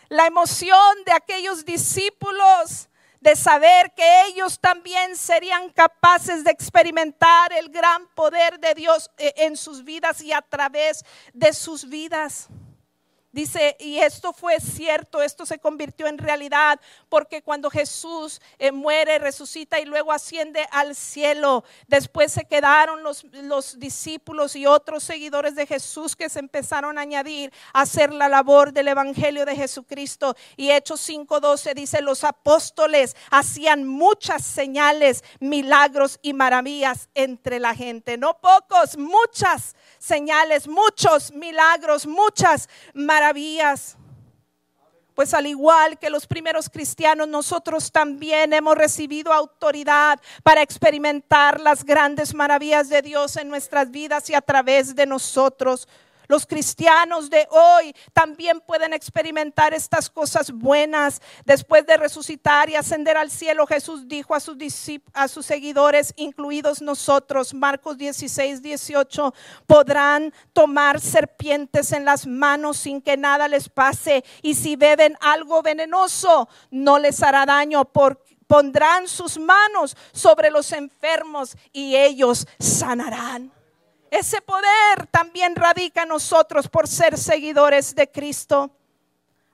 la 0.08 0.26
emoción 0.26 1.04
de 1.04 1.12
aquellos 1.12 1.64
discípulos 1.64 2.88
de 3.20 3.36
saber 3.36 3.92
que 3.94 4.26
ellos 4.26 4.58
también 4.60 5.16
serían 5.16 5.70
capaces 5.70 6.44
de 6.44 6.50
experimentar 6.50 7.52
el 7.52 7.68
gran 7.70 8.06
poder 8.14 8.58
de 8.60 8.74
Dios 8.74 9.10
eh, 9.18 9.32
en 9.36 9.56
sus 9.56 9.84
vidas 9.84 10.20
y 10.22 10.32
a 10.32 10.42
través 10.42 11.04
de 11.32 11.52
sus 11.52 11.88
vidas. 11.88 12.48
Dice, 13.36 13.76
y 13.78 13.98
esto 13.98 14.32
fue 14.32 14.58
cierto, 14.60 15.20
esto 15.20 15.44
se 15.44 15.58
convirtió 15.58 16.06
en 16.06 16.16
realidad, 16.16 16.80
porque 17.10 17.42
cuando 17.42 17.68
Jesús 17.68 18.40
eh, 18.58 18.72
muere, 18.72 19.18
resucita 19.18 19.78
y 19.78 19.84
luego 19.84 20.10
asciende 20.10 20.66
al 20.70 20.94
cielo, 20.96 21.62
después 21.86 22.32
se 22.32 22.46
quedaron 22.46 23.02
los, 23.02 23.24
los 23.24 23.78
discípulos 23.78 24.56
y 24.56 24.64
otros 24.64 25.04
seguidores 25.04 25.54
de 25.54 25.66
Jesús 25.66 26.16
que 26.16 26.30
se 26.30 26.38
empezaron 26.38 26.96
a 26.96 27.02
añadir 27.02 27.52
a 27.74 27.82
hacer 27.82 28.10
la 28.10 28.30
labor 28.30 28.72
del 28.72 28.88
Evangelio 28.88 29.44
de 29.44 29.54
Jesucristo. 29.54 30.34
Y 30.56 30.70
Hechos 30.70 31.06
5.12 31.06 31.74
dice, 31.74 32.00
los 32.00 32.24
apóstoles 32.24 33.16
hacían 33.30 33.86
muchas 33.86 34.46
señales, 34.46 35.22
milagros 35.40 36.18
y 36.22 36.32
maravillas 36.32 37.10
entre 37.14 37.60
la 37.60 37.74
gente. 37.74 38.16
No 38.16 38.38
pocos, 38.40 38.96
muchas 38.96 39.76
señales, 40.06 40.68
muchos 40.68 41.32
milagros, 41.32 42.06
muchas 42.06 42.68
maravillas 42.94 43.96
pues 45.16 45.32
al 45.32 45.46
igual 45.46 45.98
que 45.98 46.10
los 46.10 46.26
primeros 46.26 46.68
cristianos, 46.68 47.26
nosotros 47.26 47.90
también 47.90 48.52
hemos 48.52 48.76
recibido 48.76 49.32
autoridad 49.32 50.20
para 50.42 50.60
experimentar 50.60 51.58
las 51.58 51.84
grandes 51.84 52.34
maravillas 52.34 52.90
de 52.90 53.00
Dios 53.00 53.36
en 53.36 53.48
nuestras 53.48 53.90
vidas 53.90 54.28
y 54.28 54.34
a 54.34 54.42
través 54.42 54.94
de 54.94 55.06
nosotros. 55.06 55.88
Los 56.28 56.46
cristianos 56.46 57.30
de 57.30 57.46
hoy 57.50 57.94
también 58.12 58.60
pueden 58.60 58.92
experimentar 58.92 59.74
estas 59.74 60.10
cosas 60.10 60.50
buenas. 60.50 61.20
Después 61.44 61.86
de 61.86 61.96
resucitar 61.96 62.68
y 62.70 62.76
ascender 62.76 63.16
al 63.16 63.30
cielo, 63.30 63.66
Jesús 63.66 64.08
dijo 64.08 64.34
a 64.34 64.40
sus, 64.40 64.56
a 65.12 65.28
sus 65.28 65.46
seguidores, 65.46 66.12
incluidos 66.16 66.82
nosotros, 66.82 67.54
Marcos 67.54 67.96
16, 67.98 68.62
18, 68.62 69.34
podrán 69.66 70.32
tomar 70.52 71.00
serpientes 71.00 71.92
en 71.92 72.04
las 72.04 72.26
manos 72.26 72.76
sin 72.76 73.00
que 73.00 73.16
nada 73.16 73.48
les 73.48 73.68
pase. 73.68 74.24
Y 74.42 74.54
si 74.54 74.76
beben 74.76 75.16
algo 75.20 75.62
venenoso, 75.62 76.48
no 76.70 76.98
les 76.98 77.22
hará 77.22 77.46
daño 77.46 77.84
pondrán 78.46 79.08
sus 79.08 79.38
manos 79.38 79.96
sobre 80.12 80.50
los 80.50 80.72
enfermos 80.72 81.56
y 81.72 81.96
ellos 81.96 82.46
sanarán. 82.58 83.55
Ese 84.10 84.40
poder 84.40 85.06
también 85.10 85.54
radica 85.56 86.02
en 86.02 86.08
nosotros 86.08 86.68
por 86.68 86.86
ser 86.86 87.18
seguidores 87.18 87.94
de 87.94 88.10
Cristo. 88.10 88.70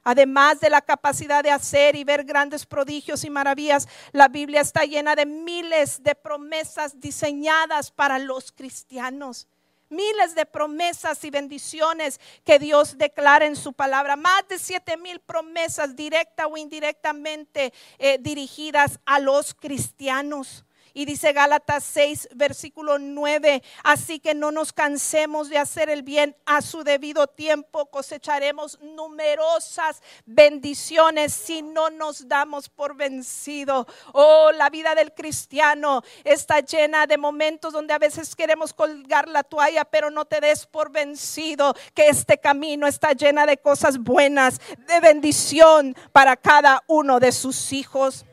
Además 0.04 0.58
de 0.58 0.68
la 0.68 0.80
capacidad 0.80 1.44
de 1.44 1.50
hacer 1.50 1.94
y 1.94 2.02
ver 2.02 2.24
grandes 2.24 2.66
prodigios 2.66 3.24
y 3.24 3.30
maravillas, 3.30 3.86
la 4.10 4.28
Biblia 4.28 4.60
está 4.60 4.84
llena 4.84 5.14
de 5.14 5.26
miles 5.26 6.02
de 6.02 6.14
promesas 6.16 6.98
diseñadas 7.00 7.92
para 7.92 8.18
los 8.18 8.50
cristianos. 8.50 9.46
Miles 9.88 10.34
de 10.34 10.46
promesas 10.46 11.22
y 11.22 11.30
bendiciones 11.30 12.18
que 12.44 12.58
Dios 12.58 12.98
declara 12.98 13.46
en 13.46 13.54
su 13.54 13.74
palabra. 13.74 14.16
Más 14.16 14.48
de 14.48 14.58
siete 14.58 14.96
mil 14.96 15.20
promesas 15.20 15.94
directa 15.94 16.46
o 16.46 16.56
indirectamente 16.56 17.72
eh, 17.98 18.18
dirigidas 18.18 18.98
a 19.04 19.20
los 19.20 19.54
cristianos. 19.54 20.64
Y 20.94 21.04
dice 21.04 21.32
Gálatas 21.32 21.84
6, 21.84 22.28
versículo 22.34 22.98
9, 22.98 23.62
así 23.84 24.20
que 24.20 24.34
no 24.34 24.50
nos 24.50 24.72
cansemos 24.72 25.48
de 25.48 25.58
hacer 25.58 25.88
el 25.88 26.02
bien 26.02 26.36
a 26.44 26.60
su 26.60 26.84
debido 26.84 27.26
tiempo, 27.26 27.86
cosecharemos 27.86 28.78
numerosas 28.80 30.02
bendiciones 30.26 31.32
si 31.32 31.62
no 31.62 31.90
nos 31.90 32.28
damos 32.28 32.68
por 32.68 32.96
vencido. 32.96 33.86
Oh, 34.12 34.50
la 34.52 34.70
vida 34.70 34.94
del 34.94 35.12
cristiano 35.12 36.02
está 36.24 36.60
llena 36.60 37.06
de 37.06 37.16
momentos 37.16 37.72
donde 37.72 37.94
a 37.94 37.98
veces 37.98 38.36
queremos 38.36 38.72
colgar 38.72 39.28
la 39.28 39.42
toalla, 39.42 39.84
pero 39.84 40.10
no 40.10 40.24
te 40.24 40.40
des 40.40 40.66
por 40.66 40.90
vencido, 40.90 41.74
que 41.94 42.08
este 42.08 42.38
camino 42.38 42.86
está 42.86 43.12
llena 43.12 43.46
de 43.46 43.58
cosas 43.58 43.98
buenas, 43.98 44.60
de 44.86 45.00
bendición 45.00 45.96
para 46.12 46.36
cada 46.36 46.82
uno 46.86 47.20
de 47.20 47.32
sus 47.32 47.72
hijos. 47.72 48.24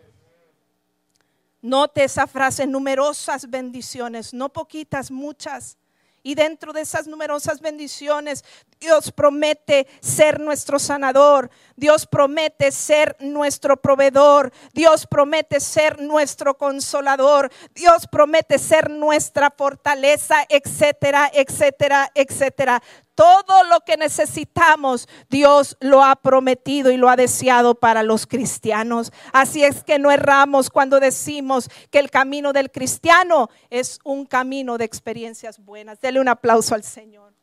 Note 1.62 2.06
esa 2.06 2.26
frase, 2.26 2.66
numerosas 2.66 3.50
bendiciones, 3.50 4.34
no 4.34 4.50
poquitas, 4.50 5.12
muchas. 5.12 5.78
Y 6.22 6.36
dentro 6.36 6.74
de 6.74 6.82
esas 6.82 7.08
numerosas 7.08 7.62
bendiciones, 7.62 8.44
Dios 8.80 9.12
promete 9.12 9.88
ser 10.02 10.40
nuestro 10.40 10.78
sanador, 10.78 11.50
Dios 11.76 12.06
promete 12.06 12.72
ser 12.72 13.16
nuestro 13.20 13.78
proveedor, 13.78 14.52
Dios 14.74 15.08
promete 15.08 15.60
ser 15.60 16.02
nuestro 16.02 16.58
consolador, 16.58 17.52
Dios 17.74 18.06
promete 18.08 18.60
ser 18.60 18.90
nuestra 18.90 19.50
fortaleza, 19.50 20.46
etcétera, 20.50 21.32
etcétera, 21.34 22.12
etcétera. 22.14 22.84
Todo 23.20 23.66
lo 23.66 23.82
que 23.82 23.98
necesitamos, 23.98 25.10
Dios 25.30 25.76
lo 25.82 26.06
ha 26.06 26.16
prometido 26.16 26.90
y 26.90 26.96
lo 26.96 27.10
ha 27.10 27.18
deseado 27.18 27.76
para 27.76 28.02
los 28.02 28.26
cristianos. 28.26 29.12
Así 29.34 29.62
es 29.62 29.84
que 29.84 30.00
no 30.00 30.10
erramos 30.10 30.70
cuando 30.70 31.02
decimos 31.02 31.70
que 31.92 32.00
el 32.00 32.12
camino 32.12 32.54
del 32.54 32.72
cristiano 32.72 33.50
es 33.70 34.00
un 34.06 34.26
camino 34.26 34.78
de 34.78 34.86
experiencias 34.86 35.60
buenas. 35.60 36.00
Dele 36.00 36.22
un 36.22 36.30
aplauso 36.30 36.76
al 36.76 36.84
Señor. 36.86 37.34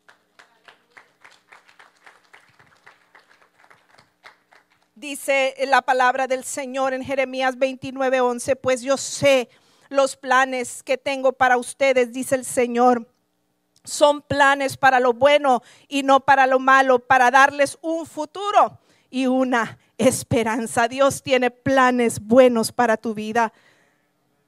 Dice 4.94 5.56
la 5.66 5.82
palabra 5.82 6.26
del 6.26 6.44
Señor 6.44 6.94
en 6.94 7.04
Jeremías 7.04 7.58
29, 7.58 8.22
11, 8.22 8.56
pues 8.56 8.80
yo 8.80 8.96
sé 8.96 9.50
los 9.90 10.16
planes 10.16 10.82
que 10.82 10.96
tengo 10.96 11.34
para 11.34 11.58
ustedes, 11.58 12.14
dice 12.14 12.34
el 12.34 12.46
Señor 12.46 13.06
son 13.86 14.22
planes 14.22 14.76
para 14.76 15.00
lo 15.00 15.12
bueno 15.12 15.62
y 15.88 16.02
no 16.02 16.20
para 16.20 16.46
lo 16.46 16.58
malo, 16.58 16.98
para 16.98 17.30
darles 17.30 17.78
un 17.80 18.06
futuro 18.06 18.78
y 19.10 19.26
una 19.26 19.78
esperanza. 19.98 20.88
Dios 20.88 21.22
tiene 21.22 21.50
planes 21.50 22.20
buenos 22.20 22.72
para 22.72 22.96
tu 22.96 23.14
vida. 23.14 23.52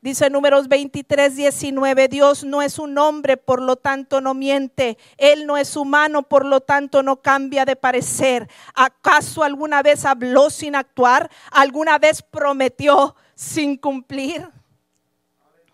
Dice 0.00 0.30
números 0.30 0.68
23, 0.68 1.34
19, 1.34 2.06
Dios 2.06 2.44
no 2.44 2.62
es 2.62 2.78
un 2.78 2.96
hombre, 2.98 3.36
por 3.36 3.60
lo 3.60 3.74
tanto 3.74 4.20
no 4.20 4.32
miente. 4.32 4.96
Él 5.16 5.44
no 5.44 5.56
es 5.56 5.76
humano, 5.76 6.22
por 6.22 6.44
lo 6.46 6.60
tanto 6.60 7.02
no 7.02 7.20
cambia 7.20 7.64
de 7.64 7.74
parecer. 7.74 8.48
¿Acaso 8.74 9.42
alguna 9.42 9.82
vez 9.82 10.04
habló 10.04 10.50
sin 10.50 10.76
actuar? 10.76 11.28
¿Alguna 11.50 11.98
vez 11.98 12.22
prometió 12.22 13.16
sin 13.34 13.76
cumplir? 13.76 14.48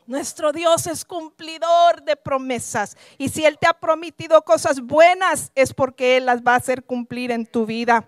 Nuestro 0.07 0.53
Dios 0.53 0.87
es 0.87 1.05
cumplidor 1.05 2.03
de 2.03 2.17
promesas. 2.17 2.97
Y 3.17 3.31
si 3.31 3.45
Él 3.47 3.59
te 3.59 3.67
ha 3.67 3.73
prometido 3.73 4.43
cosas 4.43 4.81
buenas, 4.81 5.51
es 5.55 5.73
porque 5.73 6.19
Él 6.19 6.27
las 6.27 6.43
va 6.43 6.53
a 6.53 6.59
hacer 6.59 6.85
cumplir 6.85 7.31
en 7.31 7.47
tu 7.47 7.65
vida. 7.65 8.07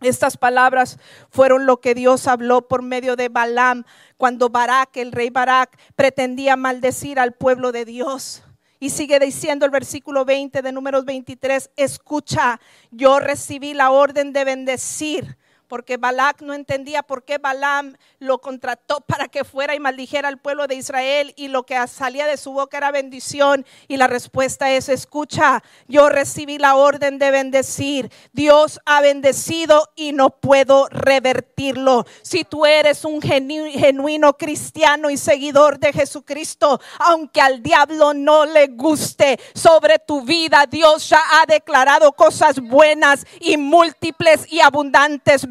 Estas 0.00 0.36
palabras 0.36 0.98
fueron 1.30 1.64
lo 1.64 1.80
que 1.80 1.94
Dios 1.94 2.26
habló 2.26 2.68
por 2.68 2.82
medio 2.82 3.16
de 3.16 3.28
Balaam 3.28 3.84
cuando 4.16 4.50
Barak, 4.50 4.96
el 4.96 5.12
rey 5.12 5.30
Barak, 5.30 5.78
pretendía 5.94 6.56
maldecir 6.56 7.18
al 7.18 7.32
pueblo 7.32 7.72
de 7.72 7.84
Dios. 7.84 8.42
Y 8.78 8.90
sigue 8.90 9.18
diciendo 9.18 9.64
el 9.64 9.70
versículo 9.70 10.24
20 10.24 10.60
de 10.60 10.72
números 10.72 11.06
23, 11.06 11.70
escucha, 11.76 12.60
yo 12.90 13.20
recibí 13.20 13.72
la 13.72 13.90
orden 13.90 14.34
de 14.34 14.44
bendecir 14.44 15.38
porque 15.68 15.96
Balac 15.96 16.42
no 16.42 16.54
entendía 16.54 17.02
por 17.02 17.24
qué 17.24 17.38
Balaam 17.38 17.96
lo 18.18 18.38
contrató 18.38 19.00
para 19.06 19.28
que 19.28 19.44
fuera 19.44 19.74
y 19.74 19.80
maldijera 19.80 20.28
al 20.28 20.38
pueblo 20.38 20.66
de 20.66 20.76
Israel 20.76 21.32
y 21.36 21.48
lo 21.48 21.64
que 21.64 21.76
salía 21.86 22.26
de 22.26 22.36
su 22.36 22.52
boca 22.52 22.78
era 22.78 22.90
bendición. 22.90 23.66
Y 23.88 23.96
la 23.96 24.06
respuesta 24.06 24.70
es, 24.70 24.88
escucha, 24.88 25.62
yo 25.88 26.08
recibí 26.08 26.58
la 26.58 26.76
orden 26.76 27.18
de 27.18 27.30
bendecir. 27.30 28.10
Dios 28.32 28.80
ha 28.84 29.00
bendecido 29.00 29.90
y 29.94 30.12
no 30.12 30.30
puedo 30.30 30.88
revertirlo. 30.88 32.06
Si 32.22 32.44
tú 32.44 32.66
eres 32.66 33.04
un 33.04 33.20
genuino 33.22 34.34
cristiano 34.34 35.10
y 35.10 35.16
seguidor 35.16 35.78
de 35.78 35.92
Jesucristo, 35.92 36.80
aunque 36.98 37.40
al 37.40 37.62
diablo 37.62 38.14
no 38.14 38.46
le 38.46 38.68
guste 38.68 39.38
sobre 39.54 39.98
tu 39.98 40.22
vida, 40.22 40.66
Dios 40.66 41.08
ya 41.08 41.20
ha 41.32 41.46
declarado 41.46 42.12
cosas 42.12 42.60
buenas 42.60 43.26
y 43.40 43.56
múltiples 43.56 44.50
y 44.50 44.60
abundantes 44.60 45.48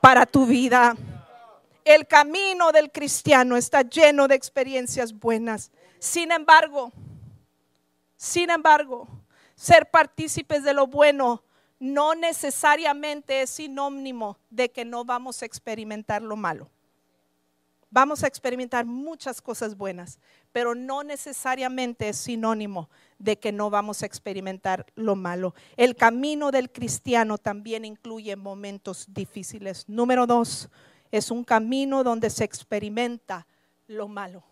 para 0.00 0.26
tu 0.26 0.46
vida. 0.46 0.96
El 1.84 2.06
camino 2.06 2.72
del 2.72 2.90
cristiano 2.90 3.56
está 3.56 3.82
lleno 3.82 4.26
de 4.28 4.34
experiencias 4.34 5.12
buenas. 5.12 5.70
Sin 5.98 6.32
embargo, 6.32 6.92
sin 8.16 8.50
embargo, 8.50 9.06
ser 9.54 9.90
partícipes 9.90 10.62
de 10.62 10.74
lo 10.74 10.86
bueno 10.86 11.42
no 11.78 12.14
necesariamente 12.14 13.42
es 13.42 13.50
sinónimo 13.50 14.38
de 14.48 14.70
que 14.70 14.84
no 14.84 15.04
vamos 15.04 15.42
a 15.42 15.46
experimentar 15.46 16.22
lo 16.22 16.36
malo. 16.36 16.70
Vamos 17.94 18.24
a 18.24 18.26
experimentar 18.26 18.84
muchas 18.86 19.40
cosas 19.40 19.76
buenas, 19.76 20.18
pero 20.50 20.74
no 20.74 21.04
necesariamente 21.04 22.08
es 22.08 22.16
sinónimo 22.16 22.90
de 23.20 23.38
que 23.38 23.52
no 23.52 23.70
vamos 23.70 24.02
a 24.02 24.06
experimentar 24.06 24.84
lo 24.96 25.14
malo. 25.14 25.54
El 25.76 25.94
camino 25.94 26.50
del 26.50 26.72
cristiano 26.72 27.38
también 27.38 27.84
incluye 27.84 28.34
momentos 28.34 29.06
difíciles. 29.14 29.88
Número 29.88 30.26
dos, 30.26 30.70
es 31.12 31.30
un 31.30 31.44
camino 31.44 32.02
donde 32.02 32.30
se 32.30 32.42
experimenta 32.42 33.46
lo 33.86 34.08
malo. 34.08 34.42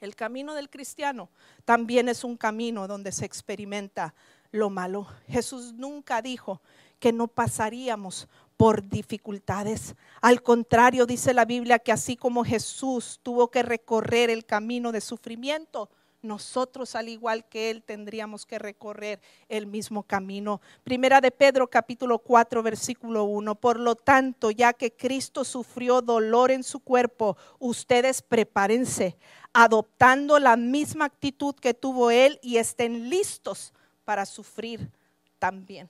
El 0.00 0.16
camino 0.16 0.54
del 0.54 0.70
cristiano 0.70 1.28
también 1.66 2.08
es 2.08 2.24
un 2.24 2.38
camino 2.38 2.88
donde 2.88 3.12
se 3.12 3.26
experimenta 3.26 4.14
lo 4.52 4.70
malo. 4.70 5.06
Jesús 5.28 5.74
nunca 5.74 6.22
dijo 6.22 6.62
que 6.98 7.12
no 7.12 7.28
pasaríamos 7.28 8.26
por 8.56 8.88
dificultades. 8.88 9.94
Al 10.20 10.42
contrario, 10.42 11.06
dice 11.06 11.34
la 11.34 11.44
Biblia 11.44 11.78
que 11.78 11.92
así 11.92 12.16
como 12.16 12.44
Jesús 12.44 13.20
tuvo 13.22 13.50
que 13.50 13.62
recorrer 13.62 14.30
el 14.30 14.44
camino 14.44 14.92
de 14.92 15.00
sufrimiento, 15.00 15.90
nosotros 16.24 16.94
al 16.94 17.08
igual 17.08 17.44
que 17.44 17.70
Él 17.70 17.82
tendríamos 17.82 18.46
que 18.46 18.58
recorrer 18.58 19.20
el 19.48 19.66
mismo 19.66 20.02
camino. 20.02 20.60
Primera 20.82 21.20
de 21.20 21.30
Pedro 21.30 21.68
capítulo 21.68 22.18
4 22.18 22.62
versículo 22.62 23.24
1. 23.24 23.54
Por 23.56 23.78
lo 23.78 23.94
tanto, 23.94 24.50
ya 24.50 24.72
que 24.72 24.90
Cristo 24.90 25.44
sufrió 25.44 26.00
dolor 26.00 26.50
en 26.50 26.64
su 26.64 26.80
cuerpo, 26.80 27.36
ustedes 27.58 28.22
prepárense, 28.22 29.16
adoptando 29.52 30.38
la 30.38 30.56
misma 30.56 31.04
actitud 31.04 31.54
que 31.54 31.74
tuvo 31.74 32.10
Él 32.10 32.38
y 32.42 32.56
estén 32.56 33.10
listos 33.10 33.72
para 34.04 34.24
sufrir 34.26 34.90
también. 35.38 35.88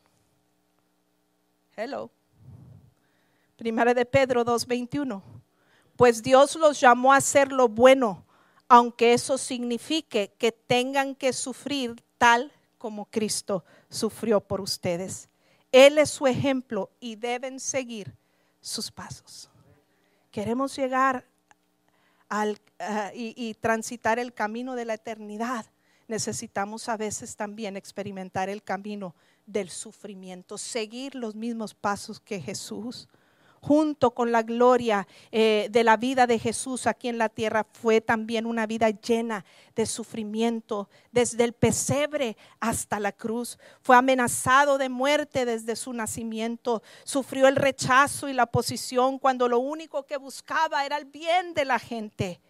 Hello. 1.76 2.10
Primera 3.56 3.94
de 3.94 4.04
Pedro 4.04 4.44
2:21. 4.44 5.22
Pues 5.96 6.22
Dios 6.22 6.56
los 6.56 6.80
llamó 6.80 7.12
a 7.12 7.16
hacer 7.16 7.52
lo 7.52 7.68
bueno 7.68 8.24
aunque 8.68 9.12
eso 9.12 9.38
signifique 9.38 10.32
que 10.38 10.52
tengan 10.52 11.14
que 11.14 11.32
sufrir 11.32 12.02
tal 12.18 12.52
como 12.78 13.06
Cristo 13.06 13.64
sufrió 13.88 14.40
por 14.40 14.60
ustedes. 14.60 15.28
Él 15.72 15.98
es 15.98 16.10
su 16.10 16.26
ejemplo 16.26 16.90
y 17.00 17.16
deben 17.16 17.60
seguir 17.60 18.16
sus 18.60 18.90
pasos. 18.90 19.50
Queremos 20.30 20.76
llegar 20.76 21.24
al, 22.28 22.58
y, 23.14 23.34
y 23.36 23.54
transitar 23.54 24.18
el 24.18 24.32
camino 24.32 24.74
de 24.74 24.84
la 24.84 24.94
eternidad. 24.94 25.66
Necesitamos 26.08 26.88
a 26.88 26.96
veces 26.96 27.36
también 27.36 27.76
experimentar 27.76 28.48
el 28.48 28.62
camino 28.62 29.14
del 29.46 29.70
sufrimiento, 29.70 30.58
seguir 30.58 31.14
los 31.14 31.34
mismos 31.34 31.74
pasos 31.74 32.20
que 32.20 32.40
Jesús 32.40 33.08
junto 33.66 34.10
con 34.10 34.30
la 34.30 34.42
gloria 34.42 35.08
eh, 35.32 35.68
de 35.70 35.84
la 35.84 35.96
vida 35.96 36.26
de 36.26 36.38
Jesús 36.38 36.86
aquí 36.86 37.08
en 37.08 37.16
la 37.16 37.30
tierra, 37.30 37.66
fue 37.72 38.02
también 38.02 38.44
una 38.44 38.66
vida 38.66 38.90
llena 38.90 39.46
de 39.74 39.86
sufrimiento, 39.86 40.90
desde 41.12 41.44
el 41.44 41.54
pesebre 41.54 42.36
hasta 42.60 43.00
la 43.00 43.12
cruz. 43.12 43.58
Fue 43.80 43.96
amenazado 43.96 44.76
de 44.76 44.90
muerte 44.90 45.46
desde 45.46 45.76
su 45.76 45.94
nacimiento. 45.94 46.82
Sufrió 47.04 47.48
el 47.48 47.56
rechazo 47.56 48.28
y 48.28 48.34
la 48.34 48.42
oposición 48.42 49.18
cuando 49.18 49.48
lo 49.48 49.60
único 49.60 50.04
que 50.04 50.18
buscaba 50.18 50.84
era 50.84 50.98
el 50.98 51.06
bien 51.06 51.54
de 51.54 51.64
la 51.64 51.78
gente. 51.78 52.42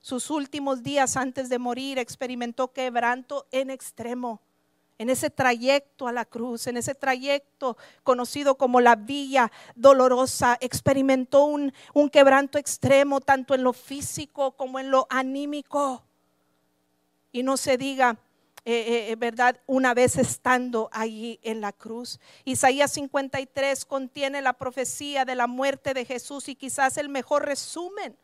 Sus 0.00 0.30
últimos 0.30 0.82
días 0.82 1.16
antes 1.16 1.48
de 1.48 1.60
morir 1.60 2.00
experimentó 2.00 2.72
quebranto 2.72 3.46
en 3.52 3.70
extremo 3.70 4.40
en 4.98 5.10
ese 5.10 5.30
trayecto 5.30 6.08
a 6.08 6.12
la 6.12 6.24
cruz, 6.24 6.66
en 6.66 6.76
ese 6.76 6.94
trayecto 6.94 7.76
conocido 8.02 8.56
como 8.56 8.80
la 8.80 8.96
villa 8.96 9.52
dolorosa, 9.74 10.56
experimentó 10.60 11.44
un, 11.44 11.72
quebranto 12.10 12.58
extremo 12.58 13.20
tanto 13.20 13.54
en 13.54 13.62
lo 13.62 13.72
físico 13.72 14.52
como 14.52 14.78
en 14.78 14.90
lo 14.90 15.06
anímico. 15.10 16.02
Y 17.32 17.42
no 17.42 17.56
se 17.56 17.76
diga, 17.76 18.18
eh, 18.64 18.72
eh, 18.72 19.10
eh, 19.12 19.16
¿verdad? 19.16 19.60
Una 19.66 19.92
vez 19.92 20.16
estando 20.16 20.88
allí 20.92 21.38
en 21.42 21.60
la 21.60 21.72
cruz. 21.72 22.18
Isaías 22.44 22.92
53 22.92 23.84
contiene 23.84 24.40
la 24.40 24.54
profecía 24.54 25.24
de 25.24 25.34
la 25.34 25.46
muerte 25.46 25.92
de 25.92 26.04
Jesús 26.04 26.48
y 26.48 26.54
quizás 26.56 26.96
el 26.96 27.08
mejor 27.08 27.44
resumen 27.44 28.16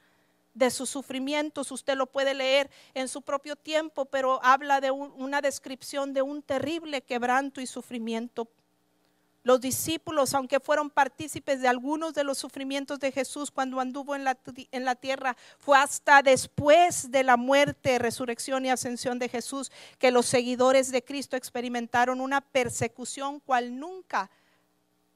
de 0.55 0.71
sus 0.71 0.91
sufrimientos. 0.91 1.71
Usted 1.73 1.97
lo 1.97 2.07
puede 2.07 2.35
leer 2.35 2.71
en 2.95 3.09
su 3.09 3.23
propio 3.23 3.57
tiempo, 3.57 4.05
pero 4.05 4.41
habla 4.45 4.81
de 4.81 4.91
una 4.91 5.41
descripción 5.41 6.12
de 6.12 6.23
un 6.23 6.43
terrible 6.43 7.03
quebranto 7.03 7.61
y 7.61 7.67
sufrimiento. 7.67 8.49
Los 9.45 9.61
discípulos, 9.61 10.35
aunque 10.35 10.61
fueron 10.61 10.88
partícipes 10.88 11.61
de 11.61 11.67
algunos 11.67 12.15
de 12.15 12.23
los 12.23 12.38
sufrimientos 12.38 13.01
de 13.01 13.11
Jesús 13.11 13.51
cuando 13.51 13.81
anduvo 13.81 14.15
en 14.15 14.23
la, 14.23 14.38
en 14.71 14.85
la 14.85 14.95
tierra, 14.95 15.37
fue 15.59 15.77
hasta 15.79 16.23
después 16.23 17.11
de 17.11 17.25
la 17.25 17.37
muerte, 17.37 17.99
resurrección 17.99 18.65
y 18.65 18.71
ascensión 18.71 19.19
de 19.19 19.29
Jesús 19.29 19.73
que 19.99 20.12
los 20.12 20.27
seguidores 20.27 20.93
de 20.93 21.03
Cristo 21.03 21.37
experimentaron 21.37 22.21
una 22.21 22.41
persecución 22.41 23.41
cual 23.41 23.77
nunca 23.81 24.31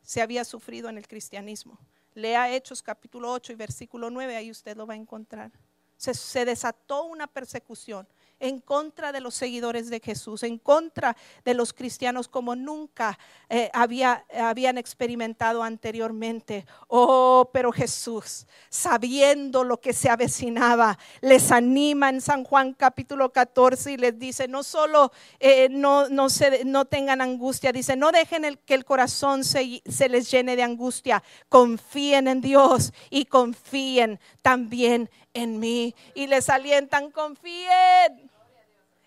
se 0.03 0.21
había 0.23 0.45
sufrido 0.45 0.89
en 0.89 0.99
el 0.99 1.07
cristianismo. 1.07 1.79
Lea 2.17 2.51
Hechos 2.51 2.83
capítulo 2.83 3.31
8 3.31 3.53
y 3.53 3.57
versículo 3.57 4.09
9, 4.09 4.37
ahí 4.37 4.51
usted 4.51 4.75
lo 4.75 4.87
va 4.87 4.95
a 4.95 4.97
encontrar. 4.97 5.53
Se, 5.99 6.15
se 6.15 6.47
desató 6.47 7.05
una 7.05 7.27
persecución 7.27 8.09
en 8.41 8.61
contra 8.61 9.13
de 9.13 9.21
los 9.21 9.35
seguidores 9.35 9.91
de 9.91 10.01
Jesús, 10.01 10.43
en 10.43 10.59
contra 10.59 11.17
de 11.45 11.55
los 11.55 11.73
cristianos 11.73 12.29
como 12.29 12.55
nunca 12.55 13.19
eh, 13.49 13.71
había, 13.73 14.25
habían 14.35 14.79
experimentado 14.79 15.63
anteriormente. 15.63 16.67
Oh, 16.89 17.51
pero 17.53 17.73
Jesús, 17.73 18.47
sabiendo 18.69 19.65
lo 19.65 19.81
que 19.81 19.93
se 19.93 20.11
avecinaba, 20.11 20.99
les 21.21 21.51
anima 21.51 22.09
en 22.09 22.21
San 22.21 22.45
Juan 22.45 22.75
capítulo 22.75 23.33
14 23.33 23.93
y 23.93 23.97
les 23.97 24.19
dice, 24.19 24.49
no 24.49 24.63
solo 24.63 25.13
eh, 25.41 25.69
no, 25.71 26.09
no, 26.09 26.29
se, 26.29 26.65
no 26.65 26.85
tengan 26.85 27.21
angustia, 27.21 27.73
dice, 27.73 27.97
no 27.97 28.13
dejen 28.13 28.59
que 28.65 28.75
el 28.75 28.85
corazón 28.85 29.45
se, 29.45 29.83
se 29.89 30.09
les 30.09 30.31
llene 30.31 30.57
de 30.57 30.63
angustia, 30.63 31.23
confíen 31.49 32.29
en 32.29 32.41
Dios 32.41 32.93
y 33.11 33.27
confíen 33.27 34.21
también 34.43 35.11
en 35.37 35.59
mí. 35.59 35.95
Y 36.15 36.27
les 36.27 36.49
alientan, 36.49 37.11
confíen 37.11 38.31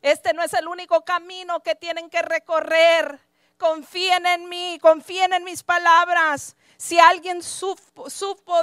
este 0.02 0.34
no 0.34 0.44
es 0.44 0.54
el 0.54 0.68
único 0.68 1.02
camino 1.02 1.60
que 1.62 1.76
tienen 1.76 2.10
que 2.10 2.22
recorrer. 2.22 3.20
Confíen 3.58 4.26
en 4.26 4.48
mí, 4.48 4.80
confíen 4.82 5.34
en 5.34 5.44
mis 5.44 5.64
palabras. 5.64 6.56
Si 6.78 6.98
alguien 6.98 7.44
supo, 7.44 8.08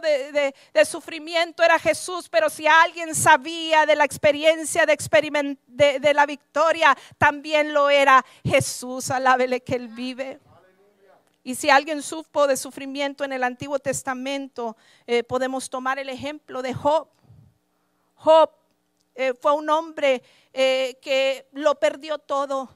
de, 0.00 0.54
sufrimiento 0.86 1.62
era 1.62 1.78
Jesús, 1.78 2.30
pero 2.30 2.48
si 2.48 2.66
alguien 2.66 3.14
sabía 3.14 3.84
de 3.84 3.94
la 3.94 4.04
experiencia 4.04 4.86
de, 4.86 5.98
de, 6.00 6.14
la 6.14 6.24
victoria, 6.24 6.96
también 7.18 7.74
lo 7.74 7.90
era 7.90 8.24
Jesús. 8.42 9.10
Alábele 9.10 9.60
que 9.60 9.74
Él 9.74 9.88
vive. 9.88 10.40
Y 11.44 11.56
si 11.56 11.68
alguien 11.68 12.02
supo 12.02 12.46
de 12.46 12.56
sufrimiento 12.56 13.22
en 13.22 13.34
el 13.34 13.44
Antiguo 13.44 13.78
Testamento, 13.78 14.78
eh, 15.06 15.22
podemos 15.22 15.68
tomar 15.68 15.98
el 15.98 16.08
ejemplo 16.08 16.62
de 16.62 16.72
Job. 16.72 17.06
Job 18.16 18.50
eh, 19.14 19.32
fue 19.34 19.52
un 19.52 19.70
hombre 19.70 20.22
eh, 20.52 20.98
que 21.00 21.46
lo 21.52 21.74
perdió 21.76 22.18
todo. 22.18 22.68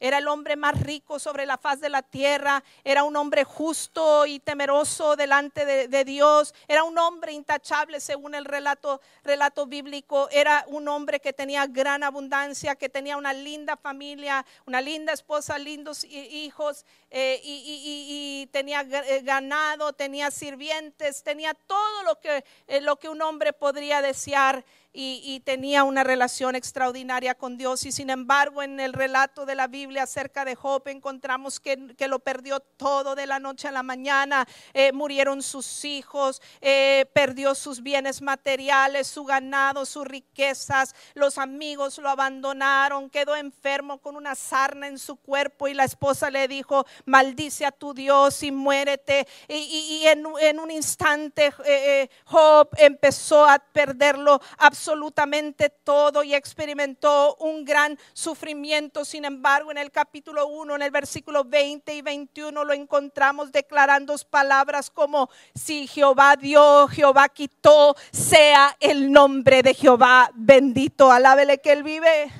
Era 0.00 0.18
el 0.18 0.28
hombre 0.28 0.56
más 0.56 0.80
rico 0.80 1.18
sobre 1.18 1.44
la 1.44 1.58
faz 1.58 1.80
de 1.80 1.88
la 1.88 2.02
tierra. 2.02 2.62
Era 2.84 3.02
un 3.04 3.16
hombre 3.16 3.44
justo 3.44 4.26
y 4.26 4.38
temeroso 4.38 5.16
delante 5.16 5.64
de, 5.66 6.04
Dios. 6.04 6.54
Era 6.68 6.84
un 6.84 6.96
hombre 6.98 7.32
intachable 7.32 8.00
según 8.00 8.34
el 8.34 8.44
relato, 8.44 9.00
relato 9.24 9.66
bíblico. 9.66 10.28
Era 10.30 10.64
un 10.68 10.86
hombre 10.88 11.20
que 11.20 11.32
tenía 11.32 11.66
gran 11.66 12.04
abundancia, 12.04 12.76
que 12.76 12.88
tenía 12.88 13.16
una 13.16 13.32
linda 13.32 13.76
familia, 13.76 14.46
una 14.66 14.80
linda 14.80 15.12
esposa, 15.12 15.58
lindos 15.58 16.04
hijos. 16.04 16.84
Eh, 17.10 17.40
y, 17.42 18.48
tenía 18.52 18.82
eh, 18.82 19.22
ganado, 19.22 19.92
tenía 19.94 20.30
sirvientes, 20.30 21.22
tenía 21.22 21.54
todo 21.54 22.02
lo 22.04 22.20
que, 22.20 22.44
eh, 22.66 22.80
lo 22.80 22.96
que 22.96 23.08
un 23.08 23.22
hombre 23.22 23.52
podría 23.52 24.02
desear 24.02 24.64
y, 25.00 25.40
tenía 25.44 25.84
una 25.84 26.02
relación 26.02 26.56
extraordinaria 26.56 27.36
con 27.36 27.56
Dios. 27.56 27.86
Y 27.86 27.92
sin 27.92 28.10
embargo, 28.10 28.64
en 28.64 28.80
el 28.80 28.92
relato 28.92 29.46
de 29.46 29.54
la 29.54 29.68
Biblia 29.68 30.02
acerca 30.02 30.44
de 30.44 30.56
Job 30.56 30.82
encontramos 30.88 31.60
que, 31.60 31.78
lo 32.08 32.18
perdió 32.18 32.58
todo 32.60 33.14
de 33.14 33.26
la 33.26 33.38
noche 33.38 33.68
a 33.68 33.70
la 33.70 33.84
mañana. 33.84 34.48
Eh, 34.72 34.92
murieron 34.92 35.42
sus 35.42 35.84
hijos, 35.84 36.42
eh, 36.60 37.06
perdió 37.12 37.54
sus 37.54 37.82
bienes 37.82 38.22
materiales, 38.22 39.06
su 39.06 39.24
ganado, 39.24 39.86
sus 39.86 40.04
riquezas. 40.04 40.96
Los 41.14 41.38
amigos 41.38 41.98
lo 41.98 42.08
abandonaron, 42.08 43.08
quedó 43.08 43.36
enfermo 43.36 43.98
con 43.98 44.16
una 44.16 44.34
sarna 44.34 44.88
en 44.88 44.98
su 44.98 45.14
cuerpo 45.16 45.68
y 45.68 45.74
la 45.74 45.84
esposa 45.84 46.28
le 46.28 46.48
dijo, 46.48 46.86
maldice 47.04 47.64
a 47.66 47.70
tu 47.70 47.94
Dios 47.94 48.42
y 48.42 48.50
muérete. 48.50 49.28
Y, 49.46 50.02
en, 50.06 50.26
un 50.58 50.70
instante 50.72 51.52
eh, 51.64 52.10
Job 52.24 52.70
empezó 52.78 53.44
a 53.44 53.60
perderlo 53.60 54.40
absolutamente 54.56 54.87
absolutamente 54.88 55.68
todo 55.68 56.22
y 56.22 56.34
experimentó 56.34 57.36
un 57.40 57.62
gran 57.62 57.98
sufrimiento. 58.14 59.04
Sin 59.04 59.26
embargo, 59.26 59.70
en 59.70 59.76
el 59.76 59.90
capítulo 59.90 60.46
1, 60.46 60.76
en 60.76 60.82
el 60.82 60.90
versículo 60.90 61.44
20 61.44 61.94
y 61.94 62.00
21, 62.00 62.64
lo 62.64 62.72
encontramos 62.72 63.52
declarando 63.52 64.16
palabras 64.30 64.88
como, 64.90 65.28
si 65.54 65.86
Jehová 65.86 66.36
dio, 66.36 66.88
Jehová 66.88 67.28
quitó, 67.28 67.94
sea 68.10 68.74
el 68.80 69.12
nombre 69.12 69.62
de 69.62 69.74
Jehová 69.74 70.30
bendito. 70.34 71.12
Alábele 71.12 71.58
que 71.58 71.72
él 71.72 71.82
vive. 71.82 72.32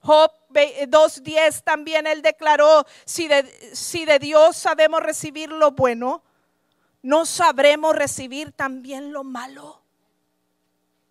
Job 0.00 0.32
2.10 0.50 1.62
también 1.62 2.08
él 2.08 2.22
declaró, 2.22 2.84
si 3.04 3.28
de, 3.28 3.44
si 3.72 4.04
de 4.04 4.18
Dios 4.18 4.56
sabemos 4.56 5.00
recibir 5.00 5.50
lo 5.52 5.70
bueno, 5.70 6.24
no 7.02 7.24
sabremos 7.24 7.94
recibir 7.94 8.50
también 8.50 9.12
lo 9.12 9.22
malo. 9.22 9.87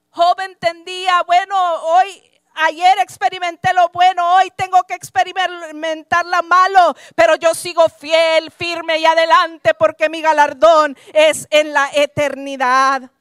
Job 0.09 0.39
entendía, 0.41 1.21
bueno, 1.23 1.55
hoy 1.83 2.37
Ayer 2.59 2.97
experimenté 3.03 3.71
lo 3.75 3.89
bueno, 3.89 4.37
hoy 4.37 4.51
tengo 4.55 4.81
que 4.83 4.95
experimentar 4.95 6.25
lo 6.25 6.41
malo, 6.41 6.95
pero 7.15 7.35
yo 7.35 7.53
sigo 7.53 7.87
fiel, 7.87 8.49
firme 8.49 8.97
y 8.97 9.05
adelante 9.05 9.75
porque 9.75 10.09
mi 10.09 10.23
galardón 10.23 10.97
es 11.13 11.47
en 11.51 11.71
la 11.71 11.87
eternidad. 11.93 13.11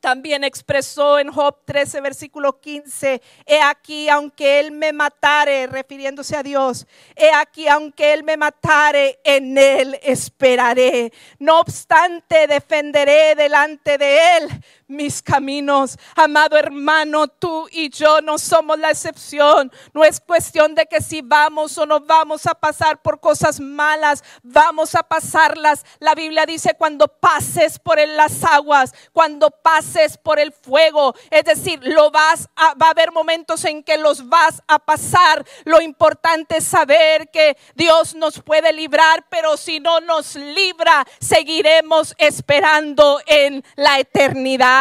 También 0.00 0.44
expresó 0.44 1.18
en 1.18 1.32
Job 1.32 1.56
13, 1.64 2.02
versículo 2.02 2.60
15, 2.60 3.20
he 3.46 3.60
aquí, 3.62 4.10
aunque 4.10 4.60
él 4.60 4.72
me 4.72 4.92
matare, 4.92 5.66
refiriéndose 5.66 6.36
a 6.36 6.42
Dios, 6.42 6.86
he 7.16 7.32
aquí, 7.32 7.66
aunque 7.66 8.12
él 8.12 8.22
me 8.22 8.36
matare, 8.36 9.18
en 9.24 9.56
él 9.58 9.98
esperaré. 10.02 11.12
No 11.38 11.60
obstante, 11.60 12.46
defenderé 12.46 13.34
delante 13.34 13.98
de 13.98 14.36
él 14.36 14.48
mis 14.88 15.22
caminos. 15.22 15.98
Amado 16.16 16.56
hermano, 16.56 17.28
tú 17.28 17.68
y 17.70 17.90
yo 17.90 18.20
no 18.22 18.38
somos 18.38 18.78
la 18.78 18.90
excepción. 18.90 19.70
No 19.92 20.02
es 20.02 20.18
cuestión 20.18 20.74
de 20.74 20.86
que 20.86 21.00
si 21.00 21.20
vamos 21.20 21.76
o 21.78 21.86
no 21.86 22.00
vamos 22.00 22.46
a 22.46 22.54
pasar 22.54 23.00
por 23.02 23.20
cosas 23.20 23.60
malas, 23.60 24.24
vamos 24.42 24.94
a 24.94 25.02
pasarlas. 25.02 25.84
La 26.00 26.14
Biblia 26.14 26.46
dice 26.46 26.74
cuando 26.76 27.06
pases 27.06 27.78
por 27.78 27.98
las 27.98 28.44
aguas, 28.44 28.94
cuando 29.12 29.50
pases 29.50 30.16
por 30.16 30.38
el 30.38 30.52
fuego, 30.52 31.14
es 31.30 31.44
decir, 31.44 31.80
lo 31.82 32.10
vas 32.10 32.48
a, 32.56 32.74
va 32.74 32.86
a 32.86 32.90
haber 32.90 33.12
momentos 33.12 33.64
en 33.64 33.82
que 33.82 33.98
los 33.98 34.28
vas 34.28 34.62
a 34.66 34.78
pasar. 34.78 35.44
Lo 35.64 35.80
importante 35.80 36.58
es 36.58 36.64
saber 36.64 37.28
que 37.30 37.56
Dios 37.74 38.14
nos 38.14 38.40
puede 38.40 38.72
librar, 38.72 39.26
pero 39.28 39.56
si 39.56 39.80
no 39.80 40.00
nos 40.00 40.34
libra, 40.36 41.04
seguiremos 41.20 42.14
esperando 42.18 43.20
en 43.26 43.64
la 43.76 43.98
eternidad 43.98 44.77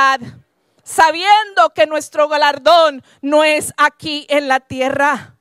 sabiendo 0.84 1.74
que 1.76 1.88
nuestro 1.88 2.28
galardón 2.28 3.04
no 3.22 3.44
es 3.44 3.74
aquí 3.78 4.26
en 4.30 4.48
la 4.48 4.60
tierra. 4.60 5.37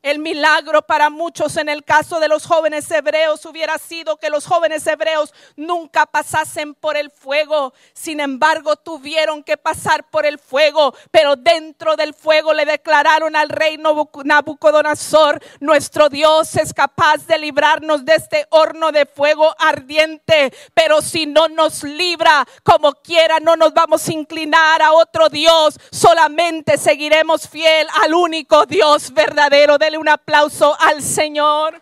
El 0.00 0.20
milagro 0.20 0.82
para 0.82 1.10
muchos 1.10 1.56
en 1.56 1.68
el 1.68 1.82
caso 1.82 2.20
de 2.20 2.28
los 2.28 2.46
jóvenes 2.46 2.88
hebreos 2.88 3.44
hubiera 3.46 3.78
sido 3.78 4.16
que 4.16 4.30
los 4.30 4.46
jóvenes 4.46 4.86
hebreos 4.86 5.34
nunca 5.56 6.06
pasasen 6.06 6.74
por 6.74 6.96
el 6.96 7.10
fuego. 7.10 7.74
Sin 7.94 8.20
embargo, 8.20 8.76
tuvieron 8.76 9.42
que 9.42 9.56
pasar 9.56 10.08
por 10.08 10.24
el 10.24 10.38
fuego, 10.38 10.94
pero 11.10 11.34
dentro 11.34 11.96
del 11.96 12.14
fuego 12.14 12.54
le 12.54 12.64
declararon 12.64 13.34
al 13.34 13.48
rey 13.48 13.76
Nabucodonosor, 13.76 15.42
nuestro 15.58 16.08
Dios 16.08 16.54
es 16.54 16.72
capaz 16.72 17.26
de 17.26 17.38
librarnos 17.38 18.04
de 18.04 18.14
este 18.14 18.46
horno 18.50 18.92
de 18.92 19.04
fuego 19.04 19.52
ardiente, 19.58 20.54
pero 20.74 21.02
si 21.02 21.26
no 21.26 21.48
nos 21.48 21.82
libra, 21.82 22.46
como 22.62 22.92
quiera, 22.92 23.40
no 23.40 23.56
nos 23.56 23.74
vamos 23.74 24.06
a 24.06 24.12
inclinar 24.12 24.80
a 24.80 24.92
otro 24.92 25.28
Dios, 25.28 25.76
solamente 25.90 26.78
seguiremos 26.78 27.48
fiel 27.48 27.88
al 28.04 28.14
único 28.14 28.64
Dios 28.64 29.12
verdadero 29.12 29.76
de 29.76 29.87
un 29.96 30.08
aplauso 30.08 30.76
al 30.80 31.02
Señor. 31.02 31.80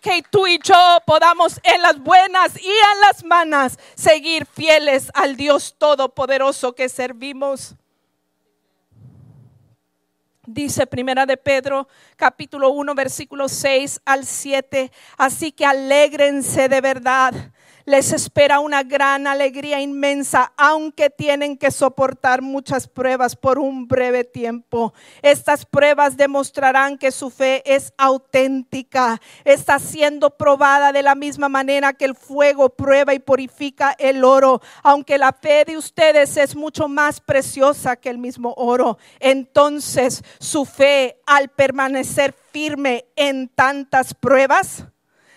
Que 0.00 0.22
tú 0.30 0.46
y 0.46 0.60
yo 0.62 0.98
podamos 1.04 1.60
en 1.64 1.82
las 1.82 1.98
buenas 1.98 2.56
y 2.62 2.68
en 2.68 3.00
las 3.00 3.24
malas 3.24 3.76
seguir 3.96 4.46
fieles 4.46 5.10
al 5.14 5.36
Dios 5.36 5.74
Todopoderoso 5.76 6.74
que 6.74 6.88
servimos. 6.88 7.74
Dice 10.46 10.86
Primera 10.86 11.26
de 11.26 11.36
Pedro, 11.36 11.88
capítulo 12.14 12.70
1, 12.70 12.94
versículo 12.94 13.48
6 13.48 14.00
al 14.04 14.24
7. 14.24 14.92
Así 15.18 15.50
que 15.50 15.66
alégrense 15.66 16.68
de 16.68 16.80
verdad 16.80 17.34
les 17.86 18.12
espera 18.12 18.58
una 18.58 18.82
gran 18.82 19.28
alegría 19.28 19.80
inmensa, 19.80 20.52
aunque 20.56 21.08
tienen 21.08 21.56
que 21.56 21.70
soportar 21.70 22.42
muchas 22.42 22.88
pruebas 22.88 23.36
por 23.36 23.60
un 23.60 23.86
breve 23.86 24.24
tiempo. 24.24 24.92
Estas 25.22 25.64
pruebas 25.64 26.16
demostrarán 26.16 26.98
que 26.98 27.12
su 27.12 27.30
fe 27.30 27.62
es 27.64 27.94
auténtica, 27.96 29.20
está 29.44 29.78
siendo 29.78 30.36
probada 30.36 30.90
de 30.92 31.04
la 31.04 31.14
misma 31.14 31.48
manera 31.48 31.92
que 31.92 32.06
el 32.06 32.16
fuego 32.16 32.70
prueba 32.70 33.14
y 33.14 33.20
purifica 33.20 33.94
el 33.98 34.24
oro, 34.24 34.60
aunque 34.82 35.16
la 35.16 35.32
fe 35.32 35.64
de 35.64 35.78
ustedes 35.78 36.36
es 36.36 36.56
mucho 36.56 36.88
más 36.88 37.20
preciosa 37.20 37.94
que 37.94 38.10
el 38.10 38.18
mismo 38.18 38.52
oro. 38.56 38.98
Entonces 39.20 40.24
su 40.40 40.64
fe 40.64 41.20
al 41.24 41.50
permanecer 41.50 42.34
firme 42.52 43.06
en 43.14 43.48
tantas 43.48 44.12
pruebas, 44.12 44.86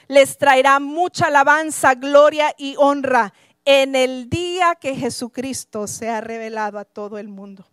les 0.10 0.38
traerá 0.38 0.80
mucha 0.80 1.28
alabanza, 1.28 1.94
gloria 1.94 2.54
y 2.58 2.76
honra 2.78 3.32
en 3.64 3.96
el 3.96 4.28
día 4.28 4.76
que 4.76 4.96
Jesucristo 4.96 5.88
sea 5.88 6.20
revelado 6.20 6.80
a 6.80 6.84
todo 6.84 7.20
el 7.20 7.30
mundo. 7.30 7.66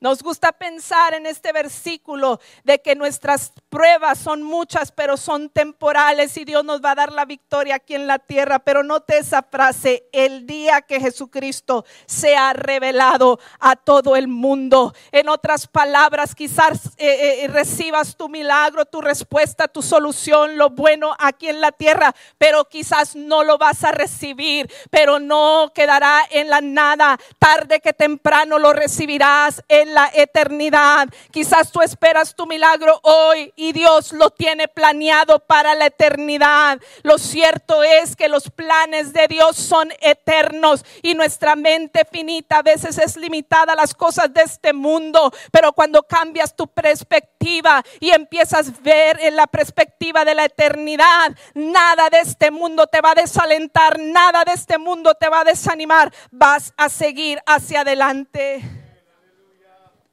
Nos 0.00 0.22
gusta 0.22 0.52
pensar 0.52 1.14
en 1.14 1.26
este 1.26 1.52
versículo 1.52 2.40
de 2.62 2.80
que 2.80 2.94
nuestras 2.94 3.52
pruebas 3.68 4.18
son 4.18 4.44
muchas, 4.44 4.92
pero 4.92 5.16
son 5.16 5.50
temporales 5.50 6.36
y 6.36 6.44
Dios 6.44 6.64
nos 6.64 6.80
va 6.80 6.92
a 6.92 6.94
dar 6.94 7.12
la 7.12 7.24
victoria 7.24 7.76
aquí 7.76 7.96
en 7.96 8.06
la 8.06 8.20
tierra. 8.20 8.60
Pero 8.60 8.84
note 8.84 9.18
esa 9.18 9.42
frase, 9.42 10.08
el 10.12 10.46
día 10.46 10.82
que 10.82 11.00
Jesucristo 11.00 11.84
sea 12.06 12.52
revelado 12.52 13.40
a 13.58 13.74
todo 13.74 14.14
el 14.14 14.28
mundo. 14.28 14.94
En 15.10 15.28
otras 15.28 15.66
palabras, 15.66 16.36
quizás 16.36 16.90
eh, 16.96 17.44
eh, 17.44 17.48
recibas 17.48 18.16
tu 18.16 18.28
milagro, 18.28 18.84
tu 18.84 19.00
respuesta, 19.00 19.66
tu 19.66 19.82
solución, 19.82 20.56
lo 20.56 20.70
bueno 20.70 21.16
aquí 21.18 21.48
en 21.48 21.60
la 21.60 21.72
tierra, 21.72 22.14
pero 22.38 22.66
quizás 22.66 23.16
no 23.16 23.42
lo 23.42 23.58
vas 23.58 23.82
a 23.82 23.90
recibir, 23.90 24.70
pero 24.90 25.18
no 25.18 25.72
quedará 25.74 26.20
en 26.30 26.48
la 26.48 26.60
nada. 26.60 27.18
Tarde 27.40 27.80
que 27.80 27.92
temprano 27.92 28.60
lo 28.60 28.72
recibirás 28.72 29.64
la 29.88 30.10
eternidad. 30.14 31.08
Quizás 31.30 31.72
tú 31.72 31.80
esperas 31.80 32.34
tu 32.34 32.46
milagro 32.46 33.00
hoy 33.02 33.52
y 33.56 33.72
Dios 33.72 34.12
lo 34.12 34.30
tiene 34.30 34.68
planeado 34.68 35.38
para 35.40 35.74
la 35.74 35.86
eternidad. 35.86 36.80
Lo 37.02 37.18
cierto 37.18 37.82
es 37.82 38.16
que 38.16 38.28
los 38.28 38.50
planes 38.50 39.12
de 39.12 39.28
Dios 39.28 39.56
son 39.56 39.92
eternos 40.00 40.84
y 41.02 41.14
nuestra 41.14 41.56
mente 41.56 42.06
finita 42.10 42.58
a 42.58 42.62
veces 42.62 42.98
es 42.98 43.16
limitada 43.16 43.72
a 43.72 43.76
las 43.76 43.94
cosas 43.94 44.32
de 44.32 44.42
este 44.42 44.72
mundo, 44.72 45.32
pero 45.50 45.72
cuando 45.72 46.02
cambias 46.02 46.54
tu 46.54 46.66
perspectiva 46.68 47.82
y 48.00 48.10
empiezas 48.10 48.68
a 48.68 48.72
ver 48.82 49.18
en 49.20 49.36
la 49.36 49.46
perspectiva 49.46 50.24
de 50.24 50.34
la 50.34 50.44
eternidad, 50.44 51.36
nada 51.54 52.10
de 52.10 52.20
este 52.20 52.50
mundo 52.50 52.86
te 52.86 53.00
va 53.00 53.12
a 53.12 53.14
desalentar, 53.14 53.98
nada 53.98 54.44
de 54.44 54.52
este 54.52 54.78
mundo 54.78 55.14
te 55.14 55.28
va 55.28 55.40
a 55.40 55.44
desanimar, 55.44 56.12
vas 56.30 56.72
a 56.76 56.88
seguir 56.88 57.40
hacia 57.46 57.80
adelante. 57.80 58.77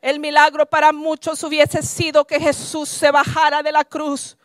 El 0.06 0.20
milagro 0.20 0.68
para 0.68 0.92
muchos 0.94 1.44
hubiese 1.44 1.82
sido 1.82 2.26
que 2.26 2.40
Jesús 2.40 2.90
se 2.90 3.10
bajara 3.10 3.64
de 3.64 3.72
la 3.72 3.84
cruz 3.84 4.38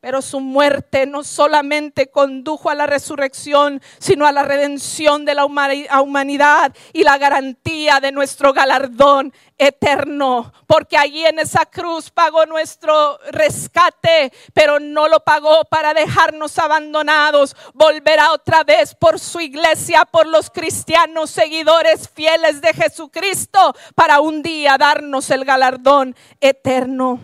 pero 0.00 0.22
su 0.22 0.38
muerte 0.38 1.06
no 1.06 1.24
solamente 1.24 2.08
condujo 2.08 2.70
a 2.70 2.76
la 2.76 2.86
resurrección, 2.86 3.82
sino 3.98 4.26
a 4.26 4.32
la 4.32 4.44
redención 4.44 5.24
de 5.24 5.34
la 5.34 5.44
humanidad 5.44 6.72
y 6.92 7.02
la 7.02 7.18
garantía 7.18 7.98
de 7.98 8.12
nuestro 8.12 8.52
galardón 8.52 9.32
eterno. 9.56 10.52
Porque 10.68 10.96
allí 10.96 11.26
en 11.26 11.40
esa 11.40 11.66
cruz 11.66 12.10
pagó 12.10 12.46
nuestro 12.46 13.18
rescate, 13.32 14.32
pero 14.52 14.78
no 14.78 15.08
lo 15.08 15.18
pagó 15.24 15.64
para 15.64 15.92
dejarnos 15.94 16.56
abandonados. 16.60 17.56
Volverá 17.74 18.32
otra 18.32 18.62
vez 18.62 18.94
por 18.94 19.18
su 19.18 19.40
iglesia, 19.40 20.04
por 20.04 20.28
los 20.28 20.48
cristianos 20.48 21.30
seguidores 21.30 22.08
fieles 22.08 22.60
de 22.60 22.72
Jesucristo, 22.72 23.74
para 23.96 24.20
un 24.20 24.42
día 24.42 24.78
darnos 24.78 25.28
el 25.30 25.44
galardón 25.44 26.14
eterno. 26.40 27.18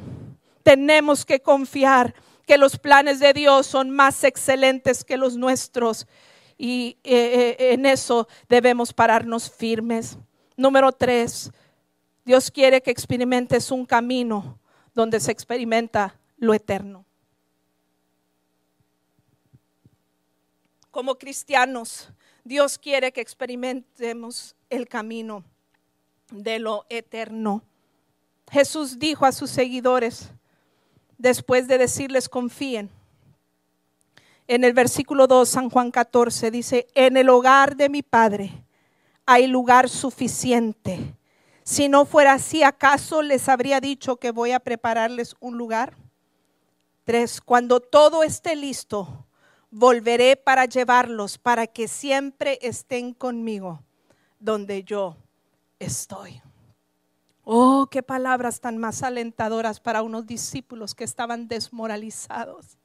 Tenemos 0.64 1.24
que 1.24 1.40
confiar 1.40 2.14
que 2.46 2.58
los 2.58 2.78
planes 2.78 3.20
de 3.20 3.32
Dios 3.32 3.66
son 3.66 3.90
más 3.90 4.24
excelentes 4.24 5.04
que 5.04 5.16
los 5.16 5.36
nuestros 5.36 6.06
y 6.56 6.98
eh, 7.04 7.56
eh, 7.58 7.72
en 7.72 7.86
eso 7.86 8.28
debemos 8.48 8.92
pararnos 8.92 9.50
firmes. 9.50 10.18
Número 10.56 10.92
tres, 10.92 11.50
Dios 12.24 12.50
quiere 12.50 12.80
que 12.80 12.90
experimentes 12.90 13.70
un 13.70 13.84
camino 13.84 14.58
donde 14.94 15.20
se 15.20 15.32
experimenta 15.32 16.18
lo 16.36 16.54
eterno. 16.54 17.04
Como 20.90 21.16
cristianos, 21.16 22.10
Dios 22.44 22.78
quiere 22.78 23.12
que 23.12 23.20
experimentemos 23.20 24.54
el 24.70 24.86
camino 24.86 25.44
de 26.30 26.58
lo 26.60 26.86
eterno. 26.88 27.64
Jesús 28.50 28.98
dijo 28.98 29.26
a 29.26 29.32
sus 29.32 29.50
seguidores, 29.50 30.30
después 31.18 31.68
de 31.68 31.78
decirles 31.78 32.28
confíen. 32.28 32.90
En 34.46 34.64
el 34.64 34.72
versículo 34.74 35.26
2, 35.26 35.48
San 35.48 35.70
Juan 35.70 35.90
14, 35.90 36.50
dice, 36.50 36.86
en 36.94 37.16
el 37.16 37.28
hogar 37.30 37.76
de 37.76 37.88
mi 37.88 38.02
Padre 38.02 38.64
hay 39.26 39.46
lugar 39.46 39.88
suficiente. 39.88 41.14
Si 41.62 41.88
no 41.88 42.04
fuera 42.04 42.34
así, 42.34 42.62
¿acaso 42.62 43.22
les 43.22 43.48
habría 43.48 43.80
dicho 43.80 44.16
que 44.16 44.32
voy 44.32 44.52
a 44.52 44.60
prepararles 44.60 45.34
un 45.40 45.56
lugar? 45.56 45.96
Tres, 47.04 47.40
cuando 47.40 47.80
todo 47.80 48.22
esté 48.22 48.54
listo, 48.54 49.26
volveré 49.70 50.36
para 50.36 50.66
llevarlos, 50.66 51.38
para 51.38 51.66
que 51.66 51.88
siempre 51.88 52.58
estén 52.60 53.14
conmigo 53.14 53.82
donde 54.38 54.84
yo 54.84 55.16
estoy. 55.78 56.43
Qué 57.94 58.02
palabras 58.02 58.60
tan 58.60 58.76
más 58.76 59.04
alentadoras 59.04 59.78
para 59.78 60.02
unos 60.02 60.26
discípulos 60.26 60.96
que 60.96 61.04
estaban 61.04 61.46
desmoralizados. 61.46 62.76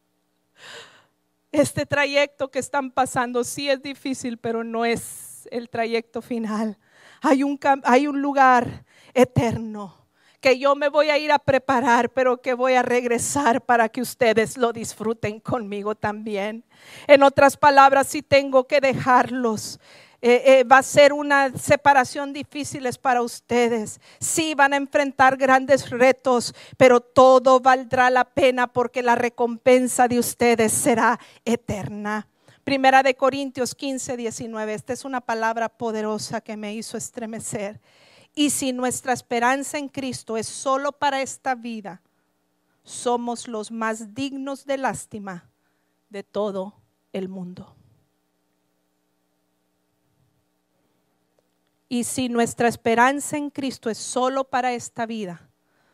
Este 1.51 1.87
trayecto 1.87 2.51
que 2.51 2.59
están 2.59 2.91
pasando 2.91 3.43
sí 3.43 3.71
es 3.71 3.81
difícil, 3.81 4.37
pero 4.37 4.63
no 4.63 4.85
es 4.85 5.47
el 5.49 5.67
trayecto 5.67 6.21
final. 6.21 6.77
Hay 7.23 7.41
un, 7.41 7.59
hay 7.85 8.05
un 8.05 8.21
lugar 8.21 8.85
eterno 9.15 9.97
que 10.41 10.59
yo 10.59 10.75
me 10.75 10.89
voy 10.89 11.09
a 11.09 11.17
ir 11.17 11.31
a 11.31 11.39
preparar, 11.39 12.11
pero 12.11 12.39
que 12.39 12.53
voy 12.53 12.73
a 12.73 12.83
regresar 12.83 13.65
para 13.65 13.89
que 13.89 14.01
ustedes 14.01 14.57
lo 14.57 14.73
disfruten 14.73 15.39
conmigo 15.39 15.95
también. 15.95 16.63
En 17.07 17.23
otras 17.23 17.57
palabras, 17.57 18.05
si 18.05 18.21
tengo 18.21 18.67
que 18.67 18.79
dejarlos 18.79 19.79
eh, 20.21 20.43
eh, 20.45 20.63
va 20.65 20.79
a 20.79 20.83
ser 20.83 21.13
una 21.13 21.55
separación 21.57 22.33
difícil 22.33 22.87
para 23.01 23.21
ustedes. 23.21 24.01
Sí, 24.19 24.53
van 24.53 24.73
a 24.73 24.77
enfrentar 24.77 25.37
grandes 25.37 25.89
retos, 25.89 26.53
pero 26.77 26.99
todo 26.99 27.59
valdrá 27.59 28.09
la 28.09 28.25
pena 28.25 28.67
porque 28.67 29.01
la 29.01 29.15
recompensa 29.15 30.07
de 30.07 30.19
ustedes 30.19 30.73
será 30.73 31.19
eterna. 31.45 32.27
Primera 32.65 33.01
de 33.01 33.15
Corintios 33.15 33.73
15, 33.73 34.17
19. 34.17 34.73
Esta 34.73 34.93
es 34.93 35.05
una 35.05 35.21
palabra 35.21 35.69
poderosa 35.69 36.41
que 36.41 36.57
me 36.57 36.73
hizo 36.73 36.97
estremecer. 36.97 37.79
Y 38.35 38.49
si 38.49 38.73
nuestra 38.73 39.13
esperanza 39.13 39.77
en 39.77 39.87
Cristo 39.87 40.37
es 40.37 40.47
solo 40.47 40.91
para 40.91 41.21
esta 41.21 41.55
vida, 41.55 42.01
somos 42.83 43.47
los 43.47 43.71
más 43.71 44.13
dignos 44.13 44.65
de 44.65 44.77
lástima 44.77 45.49
de 46.09 46.23
todo 46.23 46.75
el 47.13 47.29
mundo. 47.29 47.78
Y 51.91 52.03
si 52.03 52.29
nuestra 52.29 52.67
esperanza 52.67 53.35
en 53.35 53.49
Cristo 53.49 53.89
es 53.89 53.97
solo 53.97 54.43
para 54.43 54.73
esta 54.73 55.07
vida, 55.07 55.49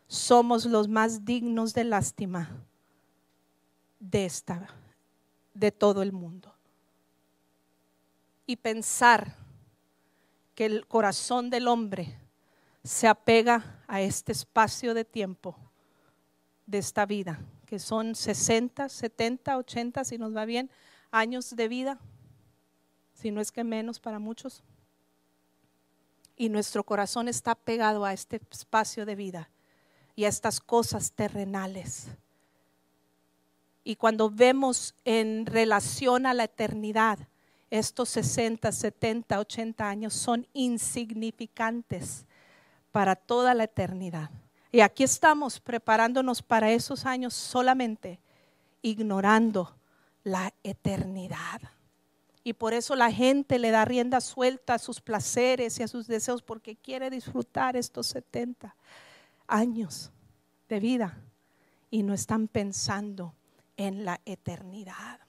somos 0.07 0.65
los 0.65 0.89
más 0.89 1.23
dignos 1.23 1.73
de 1.73 1.85
lástima 1.85 2.49
de 3.97 4.25
esta 4.25 4.67
de 5.53 5.71
todo 5.71 6.01
el 6.01 6.11
mundo. 6.11 6.53
Y 8.45 8.57
pensar 8.57 9.37
que 10.53 10.65
el 10.65 10.85
corazón 10.85 11.49
del 11.49 11.69
hombre 11.69 12.19
se 12.83 13.07
apega 13.07 13.81
a 13.87 14.01
este 14.01 14.33
espacio 14.33 14.93
de 14.93 15.05
tiempo 15.05 15.57
de 16.65 16.77
esta 16.79 17.05
vida, 17.05 17.39
que 17.65 17.79
son 17.79 18.15
60, 18.15 18.89
70, 18.89 19.57
80, 19.57 20.03
si 20.03 20.17
nos 20.17 20.35
va 20.35 20.43
bien, 20.43 20.69
años 21.09 21.55
de 21.55 21.67
vida, 21.69 21.99
si 23.13 23.31
no 23.31 23.39
es 23.39 23.51
que 23.51 23.63
menos 23.63 23.99
para 23.99 24.19
muchos 24.19 24.61
y 26.35 26.49
nuestro 26.49 26.83
corazón 26.83 27.27
está 27.27 27.55
pegado 27.55 28.05
a 28.05 28.13
este 28.13 28.41
espacio 28.51 29.05
de 29.05 29.15
vida 29.15 29.49
y 30.15 30.25
a 30.25 30.29
estas 30.29 30.59
cosas 30.59 31.11
terrenales. 31.11 32.07
Y 33.83 33.95
cuando 33.95 34.29
vemos 34.29 34.95
en 35.05 35.45
relación 35.45 36.25
a 36.25 36.33
la 36.33 36.45
eternidad, 36.45 37.19
estos 37.69 38.09
60, 38.09 38.71
70, 38.71 39.39
80 39.39 39.87
años 39.87 40.13
son 40.13 40.47
insignificantes 40.53 42.25
para 42.91 43.15
toda 43.15 43.53
la 43.53 43.65
eternidad. 43.65 44.29
Y 44.71 44.81
aquí 44.81 45.03
estamos 45.03 45.59
preparándonos 45.59 46.41
para 46.41 46.71
esos 46.71 47.05
años 47.05 47.33
solamente 47.33 48.19
ignorando 48.81 49.75
la 50.23 50.53
eternidad. 50.63 51.61
Y 52.47 52.53
por 52.53 52.75
eso 52.75 52.95
la 52.95 53.11
gente 53.11 53.57
le 53.57 53.71
da 53.71 53.85
rienda 53.85 54.21
suelta 54.21 54.75
a 54.75 54.79
sus 54.79 55.01
placeres 55.01 55.79
y 55.79 55.83
a 55.83 55.87
sus 55.87 56.05
deseos 56.05 56.43
porque 56.43 56.75
quiere 56.75 57.09
disfrutar 57.09 57.75
estos 57.75 58.05
70 58.05 58.75
años 59.47 60.11
de 60.69 60.79
vida 60.79 61.17
y 61.89 62.03
no 62.03 62.13
están 62.13 62.47
pensando 62.47 63.33
en 63.77 64.05
la 64.05 64.21
eternidad. 64.25 65.19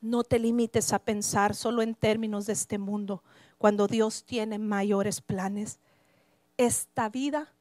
No 0.00 0.24
te 0.24 0.38
limites 0.38 0.94
a 0.94 0.98
pensar 0.98 1.54
solo 1.54 1.82
en 1.82 1.94
términos 1.94 2.46
de 2.46 2.54
este 2.54 2.78
mundo 2.78 3.22
cuando 3.58 3.86
Dios 3.86 4.24
tiene 4.24 4.58
mayores 4.58 5.20
planes. 5.20 5.78
Esta 6.56 7.10
vida 7.10 7.52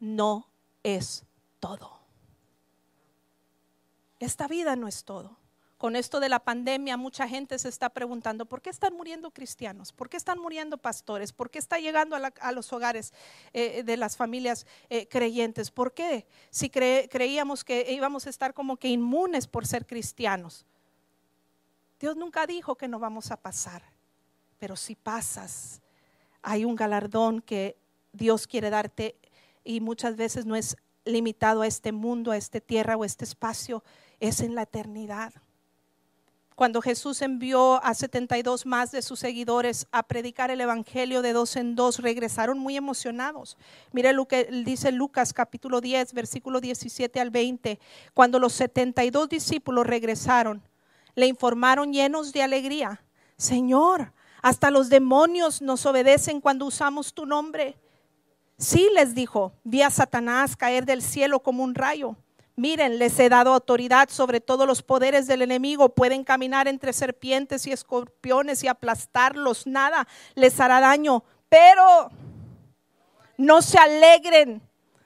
no 0.00 0.48
es 0.82 1.26
todo. 1.60 1.98
Esta 4.18 4.48
vida 4.48 4.76
no 4.76 4.88
es 4.88 5.04
todo 5.04 5.36
con 5.78 5.94
esto 5.94 6.20
de 6.20 6.30
la 6.30 6.40
pandemia, 6.40 6.96
mucha 6.96 7.28
gente 7.28 7.58
se 7.58 7.68
está 7.68 7.90
preguntando, 7.90 8.46
¿por 8.46 8.62
qué 8.62 8.70
están 8.70 8.94
muriendo 8.94 9.30
cristianos? 9.30 9.92
¿Por 9.92 10.08
qué 10.08 10.16
están 10.16 10.38
muriendo 10.38 10.78
pastores? 10.78 11.32
¿Por 11.32 11.50
qué 11.50 11.58
está 11.58 11.78
llegando 11.78 12.16
a, 12.16 12.52
los 12.52 12.72
hogares 12.72 13.12
eh, 13.52 13.82
de 13.82 13.96
las 13.98 14.16
familias 14.16 14.66
eh, 14.88 15.06
creyentes? 15.06 15.70
¿Por 15.70 15.92
qué? 15.92 16.26
Si 16.50 16.70
creíamos 16.70 17.62
que 17.62 17.92
íbamos 17.92 18.26
a 18.26 18.30
estar 18.30 18.54
como 18.54 18.78
que 18.78 18.88
inmunes 18.88 19.46
por 19.46 19.66
ser 19.66 19.86
cristianos. 19.86 20.64
Dios 22.00 22.16
nunca 22.16 22.46
dijo 22.46 22.76
que 22.76 22.88
no 22.88 22.98
vamos 22.98 23.30
a 23.30 23.36
pasar, 23.36 23.82
pero 24.58 24.76
si 24.76 24.94
pasas, 24.94 25.82
hay 26.40 26.64
un 26.64 26.74
galardón 26.74 27.42
que 27.42 27.76
Dios 28.12 28.46
quiere 28.46 28.70
darte 28.70 29.16
y 29.62 29.80
muchas 29.80 30.16
veces 30.16 30.46
no 30.46 30.56
es 30.56 30.76
limitado 31.04 31.62
a 31.62 31.66
este 31.66 31.92
mundo, 31.92 32.30
a 32.30 32.36
esta 32.36 32.60
tierra 32.60 32.96
o 32.96 33.02
a 33.02 33.06
este 33.06 33.24
espacio, 33.24 33.84
es 34.20 34.40
en 34.40 34.54
la 34.54 34.62
eternidad 34.62 35.34
cuando 36.56 36.80
Jesús 36.80 37.20
envió 37.20 37.84
a 37.84 37.92
72 37.92 38.64
más 38.64 38.90
de 38.90 39.02
sus 39.02 39.20
seguidores 39.20 39.86
a 39.92 40.02
predicar 40.02 40.50
el 40.50 40.62
Evangelio 40.62 41.20
de 41.20 41.34
dos 41.34 41.54
en 41.54 41.76
dos, 41.76 41.98
regresaron 41.98 42.58
muy 42.58 42.78
emocionados. 42.78 43.58
Mire 43.92 44.14
lo 44.14 44.26
que 44.26 44.44
dice 44.44 44.90
Lucas 44.90 45.34
capítulo 45.34 45.82
10, 45.82 46.14
versículo 46.14 46.62
17 46.62 47.20
al 47.20 47.30
20. 47.30 47.78
Cuando 48.14 48.38
los 48.38 48.54
72 48.54 49.28
discípulos 49.28 49.86
regresaron, 49.86 50.62
le 51.14 51.26
informaron 51.26 51.92
llenos 51.92 52.32
de 52.32 52.42
alegría, 52.42 53.02
Señor, 53.36 54.14
hasta 54.40 54.70
los 54.70 54.88
demonios 54.88 55.60
nos 55.60 55.84
obedecen 55.84 56.40
cuando 56.40 56.64
usamos 56.64 57.12
tu 57.12 57.26
nombre. 57.26 57.76
Sí, 58.56 58.88
les 58.94 59.14
dijo, 59.14 59.52
vi 59.62 59.82
a 59.82 59.90
Satanás 59.90 60.56
caer 60.56 60.86
del 60.86 61.02
cielo 61.02 61.40
como 61.40 61.62
un 61.62 61.74
rayo. 61.74 62.16
Miren, 62.58 62.98
les 62.98 63.18
he 63.18 63.28
dado 63.28 63.52
autoridad 63.52 64.08
sobre 64.08 64.40
todos 64.40 64.66
los 64.66 64.82
poderes 64.82 65.26
del 65.26 65.42
enemigo. 65.42 65.90
Pueden 65.90 66.24
caminar 66.24 66.68
entre 66.68 66.94
serpientes 66.94 67.66
y 67.66 67.72
escorpiones 67.72 68.64
y 68.64 68.68
aplastarlos. 68.68 69.66
Nada 69.66 70.08
les 70.34 70.58
hará 70.58 70.80
daño. 70.80 71.22
Pero 71.50 72.10
no 73.36 73.60
se 73.60 73.78
alegren 73.78 74.62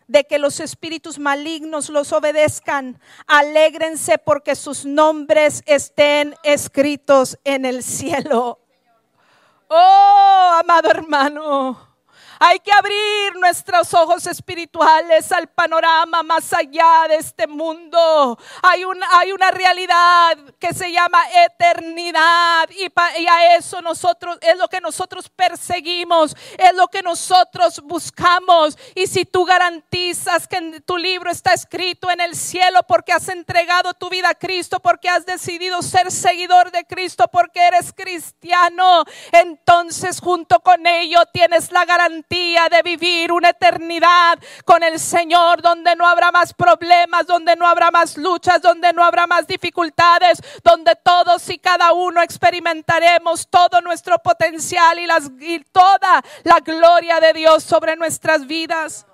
de 0.07 0.25
que 0.25 0.39
los 0.39 0.61
espíritus 0.61 1.19
malignos 1.19 1.89
los 1.89 2.13
obedezcan. 2.13 3.01
Alégrense 3.27 4.19
porque 4.19 4.55
sus 4.55 4.85
nombres 4.85 5.65
estén 5.67 6.37
escritos 6.45 7.37
en 7.43 7.65
el 7.65 7.83
cielo. 7.83 8.61
Oh, 9.67 10.57
amado 10.61 10.89
hermano. 10.89 11.90
Hay 12.43 12.59
que 12.61 12.73
abrir 12.73 13.37
nuestros 13.39 13.93
ojos 13.93 14.27
espirituales 14.27 15.31
al 15.31 15.47
panorama 15.49 16.23
más 16.23 16.51
allá 16.55 17.05
de 17.07 17.17
este 17.17 17.47
mundo. 17.47 18.39
Hay 18.63 18.83
una, 18.83 19.07
hay 19.19 19.33
una 19.33 19.51
realidad 19.51 20.39
que 20.59 20.73
se 20.73 20.91
llama 20.91 21.23
eternidad 21.45 22.71
y, 22.71 22.87
y 23.21 23.27
a 23.27 23.57
eso 23.57 23.83
nosotros 23.83 24.39
es 24.41 24.57
lo 24.57 24.69
que 24.69 24.81
nosotros 24.81 25.29
perseguimos, 25.29 26.35
es 26.57 26.75
lo 26.75 26.89
que 26.89 27.03
nosotros 27.03 27.79
buscamos. 27.85 28.79
Y 28.95 29.07
si 29.07 29.27
tú 29.27 29.45
garantizas 29.45 30.49
que 30.49 30.57
en 30.57 30.83
tu 30.83 30.97
libro 30.97 31.31
está 31.31 31.53
escrito 31.53 32.11
en 32.11 32.23
el 32.23 32.35
cielo 32.35 32.81
porque 32.89 33.13
has 33.13 33.29
entregado 33.29 33.93
tu 33.93 34.09
vida 34.09 34.31
a 34.31 34.35
Cristo, 34.35 34.81
porque 34.81 35.11
has 35.11 35.27
decidido 35.27 35.83
ser 35.83 36.11
seguidor 36.11 36.71
de 36.71 36.87
Cristo, 36.87 37.29
porque 37.31 37.61
eres 37.67 37.93
cristiano, 37.93 39.05
entonces 39.31 40.21
junto 40.21 40.61
con 40.61 40.87
ello 40.87 41.19
tienes 41.35 41.71
la 41.71 41.85
garantía 41.85 42.30
de 42.31 42.83
vivir 42.85 43.33
una 43.33 43.51
eternidad 43.51 44.39
con 44.65 44.85
el 44.85 45.01
Señor, 45.01 45.63
donde 45.63 45.97
no 45.97 46.07
habrá 46.07 46.31
más 46.31 46.55
problemas, 46.55 47.27
donde 47.27 47.57
no 47.57 47.67
habrá 47.67 47.91
más 47.91 48.17
luchas, 48.17 48.63
donde 48.63 48.93
no 48.93 49.03
habrá 49.03 49.27
más 49.27 49.49
dificultades, 49.49 50.39
donde 50.63 50.95
todos 50.97 51.49
y 51.51 51.59
cada 51.59 51.93
uno 51.93 52.23
experimentaremos 52.23 53.49
todo 53.49 53.81
nuestro 53.81 54.21
potencial 54.21 54.99
y, 55.01 55.07
y 55.45 55.61
toda 55.73 56.23
la 56.45 56.61
gloria 56.61 57.19
de 57.19 57.33
Dios 57.33 57.65
sobre 57.65 57.97
nuestras 57.97 58.47
vidas. 58.47 59.07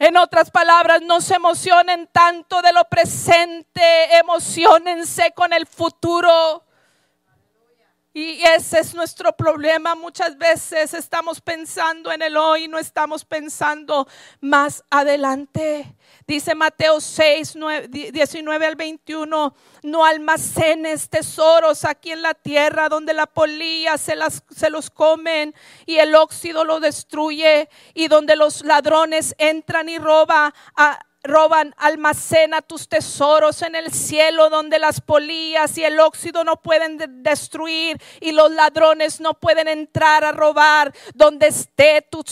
En 0.00 0.16
otras 0.16 0.50
palabras, 0.50 1.00
no 1.02 1.20
se 1.20 1.36
emocionen 1.36 2.08
tanto 2.10 2.60
de 2.60 2.72
lo 2.72 2.84
presente, 2.84 4.18
emocionense 4.18 5.32
con 5.32 5.52
el 5.52 5.66
futuro. 5.66 6.65
Y 8.18 8.42
ese 8.42 8.78
es 8.78 8.94
nuestro 8.94 9.36
problema. 9.36 9.94
Muchas 9.94 10.38
veces 10.38 10.94
estamos 10.94 11.38
pensando 11.38 12.10
en 12.10 12.22
el 12.22 12.38
hoy, 12.38 12.66
no 12.66 12.78
estamos 12.78 13.26
pensando 13.26 14.08
más 14.40 14.82
adelante. 14.88 15.94
Dice 16.26 16.54
Mateo 16.54 16.98
6, 16.98 17.58
19 17.90 18.66
al 18.66 18.74
21, 18.74 19.54
no 19.82 20.04
almacenes 20.06 21.10
tesoros 21.10 21.84
aquí 21.84 22.10
en 22.10 22.22
la 22.22 22.32
tierra 22.32 22.88
donde 22.88 23.12
la 23.12 23.26
polilla 23.26 23.98
se, 23.98 24.16
las, 24.16 24.42
se 24.48 24.70
los 24.70 24.88
comen 24.88 25.54
y 25.84 25.98
el 25.98 26.14
óxido 26.14 26.64
lo 26.64 26.80
destruye 26.80 27.68
y 27.92 28.08
donde 28.08 28.34
los 28.34 28.64
ladrones 28.64 29.34
entran 29.36 29.90
y 29.90 29.98
roban 29.98 30.54
roban, 31.26 31.74
almacena 31.76 32.62
tus 32.62 32.88
tesoros 32.88 33.62
en 33.62 33.74
el 33.74 33.92
cielo 33.92 34.50
donde 34.50 34.78
las 34.78 35.00
polillas 35.00 35.76
y 35.78 35.84
el 35.84 36.00
óxido 36.00 36.44
no 36.44 36.56
pueden 36.56 37.22
destruir 37.22 38.00
y 38.20 38.32
los 38.32 38.50
ladrones 38.50 39.20
no 39.20 39.34
pueden 39.34 39.68
entrar 39.68 40.24
a 40.24 40.32
robar. 40.32 40.94
Donde 41.14 41.48
esté 41.48 42.02
tu 42.02 42.22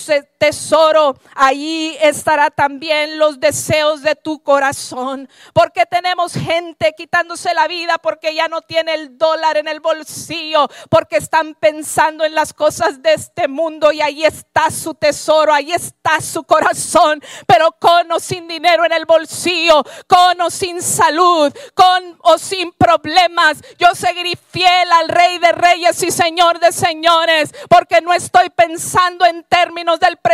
tesoro, 0.44 1.16
ahí 1.34 1.96
estará 2.02 2.50
también 2.50 3.18
los 3.18 3.40
deseos 3.40 4.02
de 4.02 4.14
tu 4.14 4.42
corazón. 4.42 5.26
Porque 5.54 5.86
tenemos 5.86 6.34
gente 6.34 6.94
quitándose 6.94 7.54
la 7.54 7.66
vida 7.66 7.96
porque 7.96 8.34
ya 8.34 8.46
no 8.48 8.60
tiene 8.60 8.92
el 8.92 9.16
dólar 9.16 9.56
en 9.56 9.68
el 9.68 9.80
bolsillo, 9.80 10.68
porque 10.90 11.16
están 11.16 11.54
pensando 11.54 12.26
en 12.26 12.34
las 12.34 12.52
cosas 12.52 13.00
de 13.00 13.14
este 13.14 13.48
mundo 13.48 13.90
y 13.90 14.02
ahí 14.02 14.22
está 14.22 14.70
su 14.70 14.92
tesoro, 14.92 15.50
ahí 15.50 15.72
está 15.72 16.20
su 16.20 16.44
corazón, 16.44 17.22
pero 17.46 17.72
con 17.80 18.12
o 18.12 18.20
sin 18.20 18.46
dinero 18.46 18.84
en 18.84 18.92
el 18.92 19.06
bolsillo, 19.06 19.82
con 20.06 20.38
o 20.42 20.50
sin 20.50 20.82
salud, 20.82 21.54
con 21.72 22.18
o 22.20 22.36
sin 22.36 22.70
problemas. 22.72 23.62
Yo 23.78 23.94
seguiré 23.94 24.34
fiel 24.50 24.92
al 24.92 25.08
Rey 25.08 25.38
de 25.38 25.52
Reyes 25.52 26.02
y 26.02 26.10
Señor 26.10 26.60
de 26.60 26.70
Señores, 26.70 27.54
porque 27.70 28.02
no 28.02 28.12
estoy 28.12 28.50
pensando 28.50 29.24
en 29.24 29.42
términos 29.44 30.00
del 30.00 30.18
presente, 30.18 30.33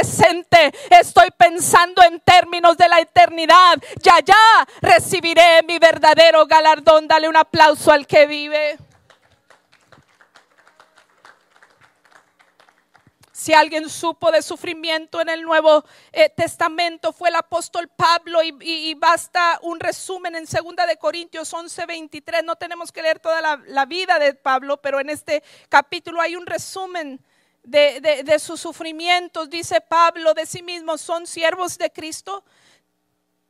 estoy 0.91 1.31
pensando 1.37 2.03
en 2.03 2.21
términos 2.21 2.77
de 2.77 2.89
la 2.89 3.01
eternidad. 3.01 3.79
Ya, 4.03 4.21
ya 4.25 4.37
recibiré 4.81 5.63
mi 5.67 5.79
verdadero 5.79 6.47
galardón. 6.47 7.09
Dale 7.09 7.29
un 7.29 7.37
aplauso 7.37 7.93
al 7.93 8.07
que 8.07 8.27
vive. 8.27 8.79
Si 13.41 13.55
alguien 13.55 13.89
supo 13.89 14.31
de 14.31 14.43
sufrimiento 14.43 15.19
en 15.19 15.31
el 15.31 15.41
Nuevo 15.41 15.83
eh, 16.13 16.29
Testamento 16.29 17.11
fue 17.11 17.31
el 17.31 17.37
apóstol 17.37 17.89
Pablo 17.89 18.41
y, 18.43 18.93
basta 18.97 19.59
un 19.63 19.81
resumen 19.81 20.37
en 20.37 20.45
2 20.45 20.87
de 20.87 20.99
Corintios 20.99 21.51
11, 21.55 21.87
23. 21.87 22.45
No 22.45 22.57
tenemos 22.57 22.93
que 22.93 23.01
leer 23.01 23.19
toda 23.19 23.41
la, 23.41 23.87
vida 23.87 24.19
de 24.19 24.35
Pablo, 24.35 24.83
pero 24.83 25.01
en 25.01 25.09
este 25.09 25.43
capítulo 25.71 26.21
hay 26.21 26.37
un 26.37 26.45
resumen 26.45 27.25
de, 27.63 28.23
de 28.25 28.39
sus 28.39 28.61
sufrimientos. 28.61 29.51
Dice 29.51 29.81
Pablo 29.81 30.35
de 30.35 30.47
sí 30.47 30.63
mismo, 30.63 30.99
son 30.99 31.27
siervos 31.27 31.79
de 31.79 31.91
Cristo. 31.91 32.45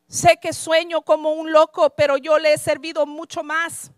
Sé 0.09 0.38
que 0.40 0.53
sueño 0.53 1.03
como 1.03 1.33
un 1.33 1.53
loco, 1.53 1.90
pero 1.90 2.16
yo 2.16 2.38
le 2.38 2.55
he 2.55 2.59
servido 2.59 3.07
mucho 3.07 3.42
más. 3.42 3.92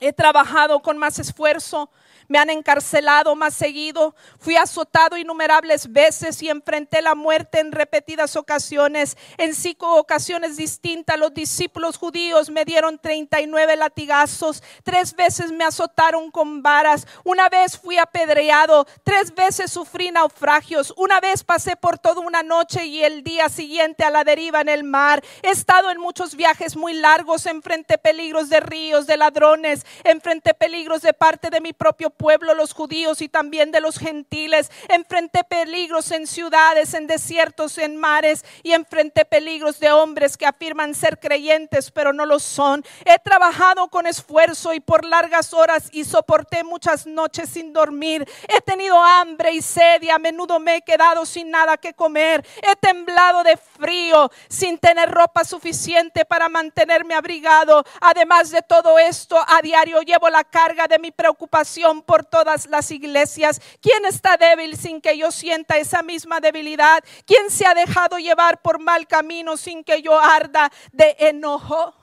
He 0.00 0.12
trabajado 0.12 0.80
con 0.80 0.98
más 0.98 1.18
esfuerzo 1.18 1.90
me 2.28 2.38
han 2.38 2.50
encarcelado 2.50 3.34
más 3.34 3.54
seguido, 3.54 4.14
fui 4.38 4.56
azotado 4.56 5.16
innumerables 5.16 5.90
veces 5.90 6.42
y 6.42 6.50
enfrenté 6.50 7.00
la 7.02 7.14
muerte 7.14 7.58
en 7.58 7.72
repetidas 7.72 8.36
ocasiones. 8.36 9.16
En 9.38 9.54
cinco 9.54 9.96
ocasiones 9.96 10.58
distintas 10.58 11.18
los 11.18 11.32
discípulos 11.32 11.96
judíos 11.96 12.50
me 12.50 12.66
dieron 12.66 12.98
39 12.98 13.76
latigazos, 13.76 14.62
tres 14.84 15.16
veces 15.16 15.50
me 15.50 15.64
azotaron 15.64 16.30
con 16.30 16.62
varas, 16.62 17.06
una 17.24 17.48
vez 17.48 17.78
fui 17.78 17.96
apedreado, 17.96 18.86
tres 19.02 19.34
veces 19.34 19.72
sufrí 19.72 20.10
naufragios, 20.10 20.92
una 20.96 21.20
vez 21.20 21.42
pasé 21.42 21.76
por 21.76 21.98
toda 21.98 22.20
una 22.20 22.42
noche 22.42 22.84
y 22.84 23.02
el 23.02 23.24
día 23.24 23.48
siguiente 23.48 24.04
a 24.04 24.10
la 24.10 24.24
deriva 24.24 24.60
en 24.60 24.68
el 24.68 24.84
mar. 24.84 25.24
He 25.42 25.50
estado 25.50 25.90
en 25.90 25.98
muchos 25.98 26.36
viajes 26.36 26.76
muy 26.76 26.92
largos, 26.92 27.46
enfrenté 27.46 27.96
peligros 27.96 28.50
de 28.50 28.60
ríos, 28.60 29.06
de 29.06 29.16
ladrones, 29.16 29.86
enfrenté 30.04 30.54
peligros 30.54 31.02
de 31.02 31.12
parte 31.12 31.50
de 31.50 31.60
mi 31.60 31.72
propio 31.72 32.10
pueblo, 32.10 32.54
los 32.54 32.72
judíos 32.72 33.22
y 33.22 33.28
también 33.28 33.70
de 33.70 33.80
los 33.80 33.98
gentiles. 33.98 34.70
Enfrenté 34.88 35.44
peligros 35.44 36.10
en 36.10 36.26
ciudades, 36.26 36.94
en 36.94 37.06
desiertos, 37.06 37.78
en 37.78 37.96
mares 37.96 38.44
y 38.62 38.72
enfrenté 38.72 39.24
peligros 39.24 39.80
de 39.80 39.92
hombres 39.92 40.36
que 40.36 40.46
afirman 40.46 40.94
ser 40.94 41.18
creyentes 41.18 41.90
pero 41.92 42.12
no 42.12 42.26
lo 42.26 42.38
son. 42.38 42.84
He 43.04 43.18
trabajado 43.18 43.88
con 43.88 44.06
esfuerzo 44.06 44.74
y 44.74 44.80
por 44.80 45.04
largas 45.04 45.52
horas 45.54 45.88
y 45.92 46.04
soporté 46.04 46.64
muchas 46.64 47.06
noches 47.06 47.48
sin 47.48 47.72
dormir. 47.72 48.28
He 48.48 48.60
tenido 48.60 49.02
hambre 49.02 49.52
y 49.52 49.62
sed 49.62 50.02
y 50.02 50.10
a 50.10 50.18
menudo 50.18 50.58
me 50.58 50.76
he 50.76 50.82
quedado 50.82 51.24
sin 51.26 51.50
nada 51.50 51.76
que 51.76 51.94
comer. 51.94 52.44
He 52.62 52.76
temblado 52.76 53.42
de 53.42 53.56
frío 53.56 54.30
sin 54.48 54.78
tener 54.78 55.10
ropa 55.10 55.44
suficiente 55.44 56.24
para 56.24 56.48
mantenerme 56.48 57.14
abrigado. 57.14 57.84
Además 58.00 58.50
de 58.50 58.62
todo 58.62 58.98
esto, 58.98 59.38
a 59.46 59.62
diario 59.62 59.77
llevo 59.84 60.28
la 60.28 60.44
carga 60.44 60.86
de 60.86 60.98
mi 60.98 61.10
preocupación 61.10 62.02
por 62.02 62.24
todas 62.24 62.66
las 62.66 62.90
iglesias. 62.90 63.60
¿Quién 63.80 64.04
está 64.04 64.36
débil 64.36 64.76
sin 64.76 65.00
que 65.00 65.16
yo 65.16 65.30
sienta 65.30 65.78
esa 65.78 66.02
misma 66.02 66.40
debilidad? 66.40 67.02
¿Quién 67.26 67.50
se 67.50 67.66
ha 67.66 67.74
dejado 67.74 68.18
llevar 68.18 68.60
por 68.62 68.78
mal 68.78 69.06
camino 69.06 69.56
sin 69.56 69.84
que 69.84 70.02
yo 70.02 70.18
arda 70.18 70.70
de 70.92 71.16
enojo? 71.18 71.97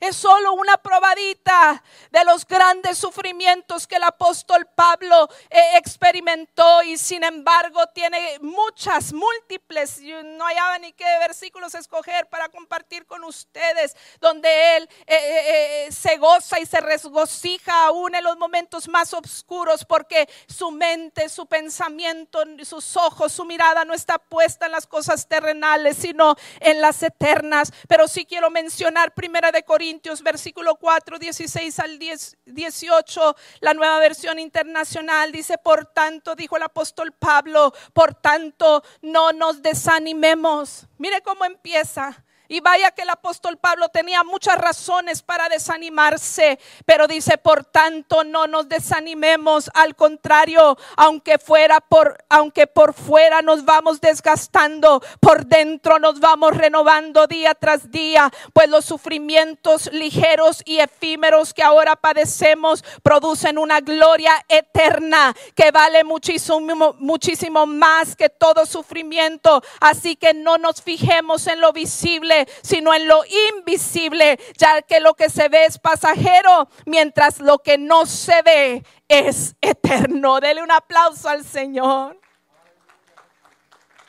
Es 0.00 0.16
solo 0.16 0.54
una 0.54 0.78
probadita 0.78 1.82
de 2.10 2.24
los 2.24 2.46
grandes 2.46 2.96
sufrimientos 2.96 3.86
que 3.86 3.96
el 3.96 4.02
apóstol 4.02 4.66
Pablo 4.74 5.28
eh, 5.50 5.76
experimentó 5.76 6.82
y 6.82 6.96
sin 6.96 7.22
embargo 7.22 7.86
tiene 7.88 8.38
muchas, 8.40 9.12
múltiples, 9.12 10.00
no 10.00 10.46
hallaba 10.46 10.78
ni 10.78 10.92
qué 10.92 11.04
versículos 11.20 11.74
escoger 11.74 12.26
para 12.28 12.48
compartir 12.48 13.04
con 13.04 13.24
ustedes, 13.24 13.94
donde 14.20 14.76
él 14.76 14.88
eh, 15.06 15.86
eh, 15.86 15.92
se 15.92 16.16
goza 16.16 16.58
y 16.58 16.64
se 16.64 16.80
regocija 16.80 17.84
aún 17.84 18.14
en 18.14 18.24
los 18.24 18.38
momentos 18.38 18.88
más 18.88 19.12
oscuros 19.12 19.84
porque 19.84 20.28
su 20.48 20.70
mente, 20.70 21.28
su 21.28 21.44
pensamiento, 21.44 22.42
sus 22.64 22.96
ojos, 22.96 23.32
su 23.32 23.44
mirada 23.44 23.84
no 23.84 23.92
está 23.92 24.18
puesta 24.18 24.64
en 24.64 24.72
las 24.72 24.86
cosas 24.86 25.28
terrenales, 25.28 25.98
sino 25.98 26.36
en 26.60 26.80
las 26.80 27.02
eternas. 27.02 27.70
Pero 27.86 28.08
sí 28.08 28.24
quiero 28.24 28.48
mencionar 28.50 29.12
Primera 29.12 29.52
de 29.52 29.62
Corintios 29.62 29.89
versículo 30.22 30.76
4, 30.76 31.18
16 31.18 31.78
al 31.78 31.98
10, 31.98 32.36
18, 32.46 33.36
la 33.60 33.74
nueva 33.74 33.98
versión 33.98 34.38
internacional 34.38 35.32
dice, 35.32 35.58
por 35.58 35.86
tanto, 35.86 36.34
dijo 36.34 36.56
el 36.56 36.62
apóstol 36.62 37.12
Pablo, 37.12 37.72
por 37.92 38.14
tanto, 38.14 38.82
no 39.02 39.32
nos 39.32 39.62
desanimemos. 39.62 40.86
Mire 40.98 41.22
cómo 41.22 41.44
empieza. 41.44 42.24
Y 42.52 42.58
vaya 42.58 42.90
que 42.90 43.02
el 43.02 43.10
apóstol 43.10 43.58
Pablo 43.58 43.90
tenía 43.90 44.24
muchas 44.24 44.58
razones 44.58 45.22
para 45.22 45.48
desanimarse, 45.48 46.58
pero 46.84 47.06
dice, 47.06 47.38
por 47.38 47.64
tanto, 47.64 48.24
no 48.24 48.48
nos 48.48 48.68
desanimemos, 48.68 49.70
al 49.72 49.94
contrario, 49.94 50.76
aunque 50.96 51.38
fuera 51.38 51.80
por 51.80 52.18
aunque 52.28 52.66
por 52.66 52.92
fuera 52.92 53.40
nos 53.40 53.64
vamos 53.64 54.00
desgastando, 54.00 55.00
por 55.20 55.46
dentro 55.46 56.00
nos 56.00 56.18
vamos 56.18 56.56
renovando 56.56 57.28
día 57.28 57.54
tras 57.54 57.92
día, 57.92 58.32
pues 58.52 58.68
los 58.68 58.84
sufrimientos 58.84 59.88
ligeros 59.92 60.62
y 60.64 60.80
efímeros 60.80 61.54
que 61.54 61.62
ahora 61.62 61.94
padecemos 61.94 62.82
producen 63.04 63.58
una 63.58 63.80
gloria 63.80 64.32
eterna 64.48 65.36
que 65.54 65.70
vale 65.70 66.02
muchísimo 66.02 66.96
muchísimo 66.98 67.64
más 67.66 68.16
que 68.16 68.28
todo 68.28 68.66
sufrimiento, 68.66 69.62
así 69.80 70.16
que 70.16 70.34
no 70.34 70.58
nos 70.58 70.82
fijemos 70.82 71.46
en 71.46 71.60
lo 71.60 71.72
visible 71.72 72.39
sino 72.62 72.94
en 72.94 73.08
lo 73.08 73.22
invisible, 73.56 74.38
ya 74.56 74.82
que 74.82 75.00
lo 75.00 75.14
que 75.14 75.30
se 75.30 75.48
ve 75.48 75.64
es 75.64 75.78
pasajero, 75.78 76.68
mientras 76.86 77.40
lo 77.40 77.58
que 77.58 77.78
no 77.78 78.06
se 78.06 78.42
ve 78.42 78.84
es 79.08 79.56
eterno. 79.60 80.40
Dele 80.40 80.62
un 80.62 80.70
aplauso 80.70 81.28
al 81.28 81.44
Señor. 81.44 82.18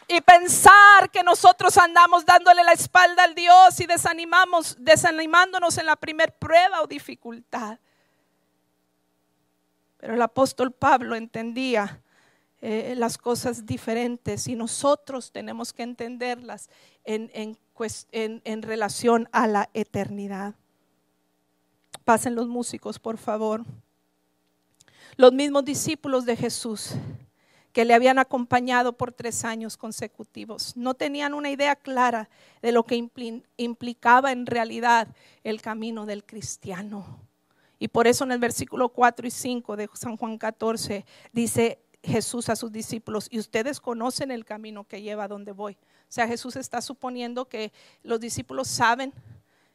Y 0.08 0.20
pensar 0.20 1.10
que 1.10 1.24
nosotros 1.24 1.78
andamos 1.78 2.26
dándole 2.26 2.64
la 2.66 2.74
espalda 2.74 3.24
al 3.24 3.34
Dios 3.34 3.80
y 3.80 3.86
desanimamos, 3.86 4.76
desanimándonos 4.78 5.78
en 5.78 5.86
la 5.86 5.96
primer 5.96 6.34
prueba 6.38 6.82
o 6.82 6.88
dificultad. 6.88 7.80
Pero 9.98 10.16
el 10.16 10.22
apóstol 10.22 10.74
Pablo 10.74 11.16
entendía 11.16 12.02
eh, 12.64 12.94
las 12.98 13.18
cosas 13.18 13.66
diferentes 13.66 14.48
y 14.48 14.56
nosotros 14.56 15.32
tenemos 15.32 15.74
que 15.74 15.84
entenderlas 15.84 16.70
en, 17.06 17.32
en 17.34 17.58
en, 18.12 18.62
relación 18.62 19.30
a 19.32 19.48
la 19.48 19.70
eternidad. 19.74 20.56
Pasen 22.04 22.36
los 22.36 22.48
músicos, 22.48 23.00
por 23.00 23.18
favor. 23.18 23.64
Los 25.18 25.34
mismos 25.34 25.66
discípulos 25.66 26.26
de 26.26 26.36
Jesús 26.36 26.94
que 27.74 27.86
le 27.86 27.94
habían 27.94 28.20
acompañado 28.20 28.94
por 28.94 29.14
tres 29.14 29.46
años 29.46 29.78
consecutivos. 29.78 30.76
No 30.76 30.94
tenían 30.94 31.34
una 31.34 31.50
idea 31.50 31.76
clara 31.76 32.30
de 32.62 32.72
lo 32.74 32.84
que 32.84 33.10
implicaba 33.58 34.32
en 34.32 34.46
realidad 34.46 35.08
el 35.44 35.62
camino 35.62 36.06
del 36.06 36.26
cristiano. 36.26 37.20
Y 37.80 37.88
por 37.88 38.08
eso 38.08 38.26
en 38.26 38.34
el 38.34 38.40
versículo 38.40 38.90
4 38.90 39.26
y 39.26 39.32
5 39.32 39.76
de 39.78 39.90
San 39.94 40.18
Juan 40.18 40.38
14 40.38 41.06
dice 41.32 41.80
Jesús 42.04 42.50
a 42.50 42.56
sus 42.56 42.72
discípulos, 42.72 43.28
y 43.30 43.40
ustedes 43.40 43.80
conocen 43.80 44.32
el 44.32 44.46
camino 44.46 44.84
que 44.86 45.02
lleva 45.02 45.26
a 45.26 45.28
donde 45.28 45.52
voy. 45.52 45.74
O 45.74 46.14
sea, 46.14 46.28
Jesús 46.28 46.56
está 46.56 46.82
suponiendo 46.82 47.46
que 47.46 47.72
los 48.04 48.20
discípulos 48.20 48.68
saben 48.68 49.14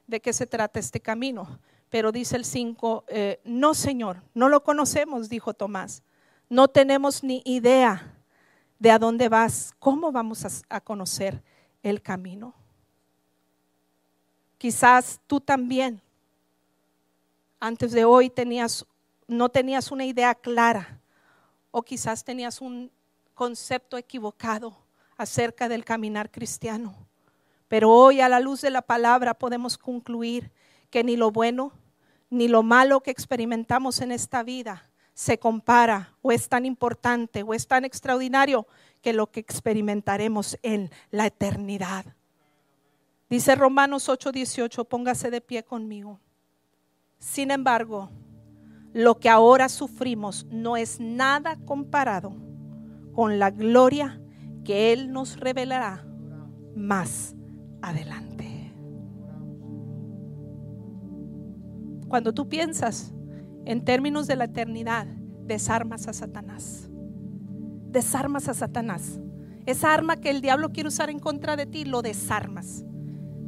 de 0.06 0.20
qué 0.20 0.32
se 0.32 0.46
trata 0.46 0.80
este 0.80 1.00
camino. 1.00 1.58
Pero 1.88 2.10
dice 2.10 2.36
el 2.36 2.44
5, 2.44 3.04
eh, 3.08 3.40
no 3.44 3.74
Señor, 3.74 4.22
no 4.34 4.48
lo 4.48 4.62
conocemos, 4.62 5.28
dijo 5.28 5.54
Tomás. 5.54 6.02
No 6.48 6.68
tenemos 6.68 7.22
ni 7.22 7.42
idea 7.44 8.12
de 8.78 8.90
a 8.90 8.98
dónde 8.98 9.28
vas, 9.28 9.72
cómo 9.78 10.10
vamos 10.12 10.44
a, 10.44 10.48
a 10.68 10.80
conocer 10.80 11.42
el 11.82 12.02
camino. 12.02 12.54
Quizás 14.58 15.20
tú 15.26 15.40
también, 15.40 16.00
antes 17.60 17.92
de 17.92 18.04
hoy, 18.04 18.30
tenías, 18.30 18.84
no 19.28 19.48
tenías 19.48 19.92
una 19.92 20.04
idea 20.04 20.34
clara 20.34 21.00
o 21.78 21.82
quizás 21.82 22.24
tenías 22.24 22.62
un 22.62 22.90
concepto 23.34 23.98
equivocado 23.98 24.74
acerca 25.18 25.68
del 25.68 25.84
caminar 25.84 26.30
cristiano. 26.30 26.94
Pero 27.68 27.92
hoy 27.92 28.22
a 28.22 28.30
la 28.30 28.40
luz 28.40 28.62
de 28.62 28.70
la 28.70 28.80
palabra 28.80 29.34
podemos 29.34 29.76
concluir 29.76 30.50
que 30.88 31.04
ni 31.04 31.16
lo 31.16 31.30
bueno 31.30 31.72
ni 32.30 32.48
lo 32.48 32.62
malo 32.62 33.02
que 33.02 33.10
experimentamos 33.10 34.00
en 34.00 34.10
esta 34.10 34.42
vida 34.42 34.90
se 35.12 35.38
compara 35.38 36.14
o 36.22 36.32
es 36.32 36.48
tan 36.48 36.64
importante 36.64 37.42
o 37.42 37.52
es 37.52 37.68
tan 37.68 37.84
extraordinario 37.84 38.66
que 39.02 39.12
lo 39.12 39.30
que 39.30 39.40
experimentaremos 39.40 40.58
en 40.62 40.90
la 41.10 41.26
eternidad. 41.26 42.06
Dice 43.28 43.54
Romanos 43.54 44.08
8:18, 44.08 44.86
póngase 44.86 45.30
de 45.30 45.42
pie 45.42 45.62
conmigo. 45.62 46.20
Sin 47.18 47.50
embargo, 47.50 48.08
lo 48.96 49.18
que 49.18 49.28
ahora 49.28 49.68
sufrimos 49.68 50.46
no 50.50 50.78
es 50.78 51.00
nada 51.00 51.58
comparado 51.66 52.32
con 53.12 53.38
la 53.38 53.50
gloria 53.50 54.22
que 54.64 54.94
Él 54.94 55.12
nos 55.12 55.38
revelará 55.38 56.06
más 56.74 57.36
adelante. 57.82 58.72
Cuando 62.08 62.32
tú 62.32 62.48
piensas 62.48 63.12
en 63.66 63.84
términos 63.84 64.26
de 64.26 64.36
la 64.36 64.44
eternidad, 64.44 65.06
desarmas 65.44 66.08
a 66.08 66.14
Satanás. 66.14 66.88
Desarmas 67.90 68.48
a 68.48 68.54
Satanás. 68.54 69.20
Esa 69.66 69.92
arma 69.92 70.16
que 70.16 70.30
el 70.30 70.40
diablo 70.40 70.72
quiere 70.72 70.88
usar 70.88 71.10
en 71.10 71.18
contra 71.18 71.56
de 71.56 71.66
ti, 71.66 71.84
lo 71.84 72.00
desarmas. 72.00 72.86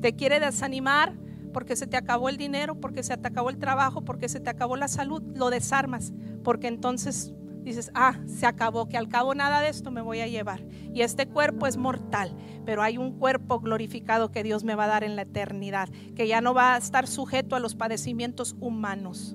Te 0.03 0.14
quiere 0.14 0.40
desanimar 0.40 1.16
porque 1.59 1.75
se 1.75 1.89
te 1.89 1.97
acabó 1.97 2.29
el 2.29 2.37
dinero, 2.37 2.77
porque 2.77 3.03
se 3.03 3.17
te 3.17 3.27
acabó 3.27 3.51
el 3.51 3.59
trabajo, 3.59 4.05
porque 4.05 4.29
se 4.29 4.39
te 4.39 4.49
acabó 4.49 4.77
la 4.77 4.87
salud, 4.87 5.21
lo 5.35 5.51
desarmas. 5.51 6.13
Porque 6.45 6.69
entonces 6.69 7.35
dices, 7.65 7.91
ah, 7.95 8.15
se 8.27 8.47
acabó, 8.47 8.89
que 8.89 8.97
al 8.97 9.09
cabo 9.09 9.35
nada 9.35 9.61
de 9.61 9.69
esto 9.69 9.91
me 9.91 10.01
voy 10.01 10.21
a 10.21 10.29
llevar. 10.29 10.61
Y 10.95 11.03
este 11.03 11.27
cuerpo 11.27 11.67
es 11.67 11.77
mortal, 11.77 12.37
pero 12.65 12.81
hay 12.81 12.97
un 12.97 13.19
cuerpo 13.19 13.59
glorificado 13.59 14.31
que 14.31 14.45
Dios 14.45 14.63
me 14.63 14.77
va 14.77 14.85
a 14.85 14.87
dar 14.87 15.03
en 15.03 15.17
la 15.17 15.23
eternidad, 15.23 15.89
que 16.15 16.29
ya 16.29 16.41
no 16.41 16.55
va 16.55 16.77
a 16.77 16.79
estar 16.79 17.09
sujeto 17.09 17.57
a 17.57 17.59
los 17.59 17.75
padecimientos 17.75 18.55
humanos. 18.61 19.35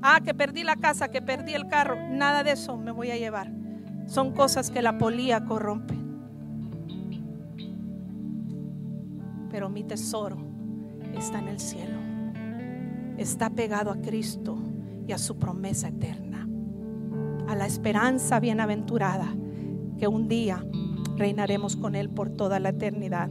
Ah, 0.00 0.22
que 0.24 0.32
perdí 0.32 0.64
la 0.64 0.76
casa, 0.76 1.10
que 1.10 1.20
perdí 1.20 1.52
el 1.52 1.68
carro, 1.68 1.96
nada 2.08 2.44
de 2.44 2.52
eso 2.52 2.78
me 2.78 2.92
voy 2.92 3.10
a 3.10 3.18
llevar. 3.18 3.52
Son 4.06 4.32
cosas 4.32 4.70
que 4.70 4.80
la 4.80 4.96
polía 4.96 5.44
corrompe. 5.44 6.03
Pero 9.54 9.68
mi 9.68 9.84
tesoro 9.84 10.36
está 11.16 11.38
en 11.38 11.46
el 11.46 11.60
cielo. 11.60 11.96
Está 13.18 13.50
pegado 13.50 13.92
a 13.92 14.00
Cristo 14.00 14.58
y 15.06 15.12
a 15.12 15.18
su 15.18 15.38
promesa 15.38 15.86
eterna, 15.86 16.48
a 17.46 17.54
la 17.54 17.64
esperanza 17.64 18.40
bienaventurada 18.40 19.32
que 19.96 20.08
un 20.08 20.26
día 20.26 20.66
reinaremos 21.16 21.76
con 21.76 21.94
Él 21.94 22.10
por 22.10 22.30
toda 22.30 22.58
la 22.58 22.70
eternidad. 22.70 23.30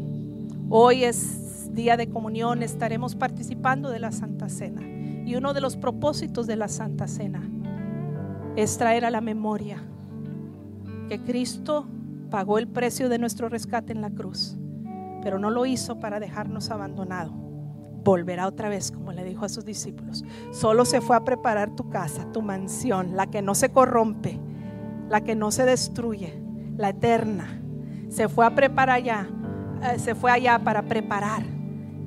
Hoy 0.70 1.04
es 1.04 1.76
día 1.76 1.98
de 1.98 2.08
comunión, 2.08 2.64
estaremos 2.64 3.16
participando 3.16 3.90
de 3.90 4.00
la 4.00 4.14
Santa 4.14 4.48
Cena. 4.48 4.82
Y 5.28 5.36
uno 5.36 5.54
de 5.54 5.60
los 5.60 5.76
propósitos 5.76 6.48
de 6.48 6.56
la 6.56 6.70
Santa 6.70 7.10
Cena 7.10 7.44
es 8.56 8.78
traer 8.78 9.04
a 9.04 9.12
la 9.12 9.20
memoria 9.20 9.84
que 11.10 11.20
Cristo 11.20 11.86
pagó 12.30 12.60
el 12.60 12.70
precio 12.70 13.10
de 13.10 13.20
nuestro 13.20 13.50
rescate 13.50 13.92
en 13.92 14.00
la 14.00 14.10
cruz, 14.10 14.58
pero 15.24 15.40
no 15.40 15.50
lo 15.50 15.66
hizo 15.66 16.00
para 16.00 16.20
dejarnos 16.20 16.70
abandonados 16.70 17.34
volverá 18.04 18.48
otra 18.48 18.70
vez, 18.70 18.92
como 18.92 19.12
le 19.12 19.24
dijo 19.24 19.46
a 19.46 19.50
sus 19.50 19.66
discípulos. 19.66 20.24
Solo 20.52 20.86
se 20.86 21.02
fue 21.02 21.16
a 21.16 21.24
preparar 21.24 21.76
tu 21.76 21.90
casa, 21.90 22.32
tu 22.32 22.42
mansión, 22.42 23.16
la 23.16 23.28
que 23.28 23.42
no 23.42 23.56
se 23.56 23.70
corrompe, 23.70 24.40
la 25.10 25.22
que 25.22 25.36
no 25.36 25.52
se 25.52 25.66
destruye, 25.66 26.42
la 26.78 26.90
eterna. 26.90 27.62
Se 28.10 28.28
fue 28.28 28.46
a 28.46 28.56
preparar 28.56 28.98
allá, 28.98 29.30
eh, 29.82 30.00
se 30.00 30.16
fue 30.16 30.32
allá 30.32 30.60
para 30.60 30.84
preparar 30.84 31.44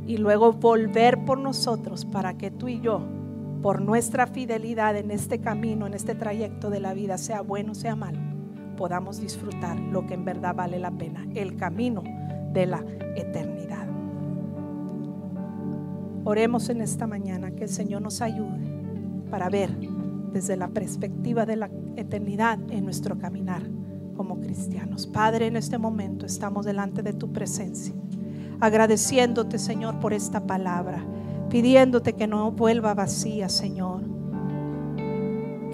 y 0.06 0.18
luego 0.18 0.52
volver 0.52 1.24
por 1.24 1.38
nosotros 1.38 2.04
para 2.04 2.36
que 2.36 2.50
tú 2.50 2.68
y 2.68 2.80
yo, 2.80 3.00
por 3.62 3.80
nuestra 3.80 4.26
fidelidad 4.26 4.96
en 4.96 5.10
este 5.10 5.40
camino, 5.40 5.86
en 5.86 5.94
este 5.94 6.14
trayecto 6.14 6.70
de 6.70 6.80
la 6.80 6.94
vida, 6.94 7.18
sea 7.18 7.40
bueno, 7.40 7.74
sea 7.74 7.96
malo, 7.96 8.20
podamos 8.76 9.18
disfrutar 9.20 9.78
lo 9.80 10.06
que 10.06 10.14
en 10.14 10.24
verdad 10.24 10.54
vale 10.54 10.78
la 10.78 10.92
pena, 10.92 11.26
el 11.34 11.56
camino 11.56 12.04
de 12.56 12.64
la 12.64 12.82
eternidad. 13.16 13.86
Oremos 16.24 16.70
en 16.70 16.80
esta 16.80 17.06
mañana 17.06 17.50
que 17.50 17.64
el 17.64 17.68
Señor 17.68 18.00
nos 18.00 18.22
ayude 18.22 18.64
para 19.30 19.50
ver 19.50 19.76
desde 20.32 20.56
la 20.56 20.68
perspectiva 20.68 21.44
de 21.44 21.56
la 21.56 21.70
eternidad 21.96 22.58
en 22.70 22.86
nuestro 22.86 23.18
caminar 23.18 23.62
como 24.16 24.40
cristianos. 24.40 25.06
Padre, 25.06 25.48
en 25.48 25.56
este 25.56 25.76
momento 25.76 26.24
estamos 26.24 26.64
delante 26.64 27.02
de 27.02 27.12
tu 27.12 27.30
presencia, 27.30 27.94
agradeciéndote, 28.58 29.58
Señor, 29.58 30.00
por 30.00 30.14
esta 30.14 30.46
palabra, 30.46 31.04
pidiéndote 31.50 32.14
que 32.14 32.26
no 32.26 32.52
vuelva 32.52 32.94
vacía, 32.94 33.50
Señor. 33.50 34.15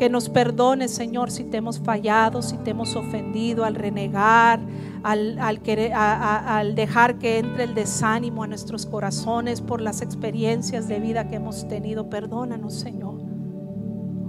Que 0.02 0.10
nos 0.10 0.28
perdone, 0.28 0.88
Señor, 0.88 1.30
si 1.30 1.44
te 1.44 1.58
hemos 1.58 1.78
fallado, 1.78 2.42
si 2.42 2.56
te 2.56 2.72
hemos 2.72 2.96
ofendido 2.96 3.64
al 3.64 3.76
renegar, 3.76 4.58
al, 5.04 5.38
al 5.38 6.74
dejar 6.74 7.20
que 7.20 7.38
entre 7.38 7.62
el 7.62 7.74
desánimo 7.76 8.42
a 8.42 8.48
nuestros 8.48 8.84
corazones 8.84 9.60
por 9.60 9.80
las 9.80 10.02
experiencias 10.02 10.88
de 10.88 10.98
vida 10.98 11.28
que 11.28 11.36
hemos 11.36 11.68
tenido. 11.68 12.10
Perdónanos, 12.10 12.74
Señor. 12.74 13.14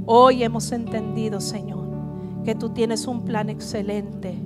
Hoy 0.06 0.44
hemos 0.44 0.72
entendido, 0.72 1.42
Señor, 1.42 1.88
que 2.46 2.54
tú 2.54 2.70
tienes 2.70 3.08
un 3.08 3.26
plan 3.26 3.50
excelente 3.50 4.38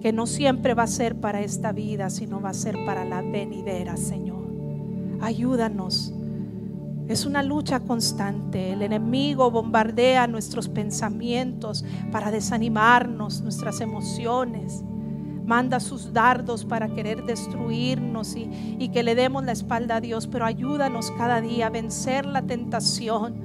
que 0.00 0.10
no 0.14 0.24
siempre 0.24 0.72
va 0.72 0.84
a 0.84 0.86
ser 0.86 1.16
para 1.16 1.42
esta 1.42 1.72
vida, 1.72 2.08
sino 2.08 2.40
va 2.40 2.48
a 2.48 2.54
ser 2.54 2.82
para 2.86 3.04
la 3.04 3.20
venidera, 3.20 3.98
Señor. 3.98 4.48
Ayúdanos. 5.20 6.14
Es 7.08 7.24
una 7.24 7.42
lucha 7.42 7.80
constante. 7.80 8.72
El 8.72 8.82
enemigo 8.82 9.50
bombardea 9.50 10.26
nuestros 10.26 10.68
pensamientos 10.68 11.84
para 12.10 12.32
desanimarnos, 12.32 13.42
nuestras 13.42 13.80
emociones. 13.80 14.82
Manda 15.44 15.78
sus 15.78 16.12
dardos 16.12 16.64
para 16.64 16.88
querer 16.88 17.24
destruirnos 17.24 18.34
y, 18.34 18.88
que 18.88 19.04
le 19.04 19.14
demos 19.14 19.44
la 19.44 19.52
espalda 19.52 19.96
a 19.96 20.00
Dios. 20.00 20.26
Pero 20.26 20.46
ayúdanos 20.46 21.12
cada 21.12 21.40
día 21.40 21.68
a 21.68 21.70
vencer 21.70 22.26
la 22.26 22.42
tentación 22.42 23.36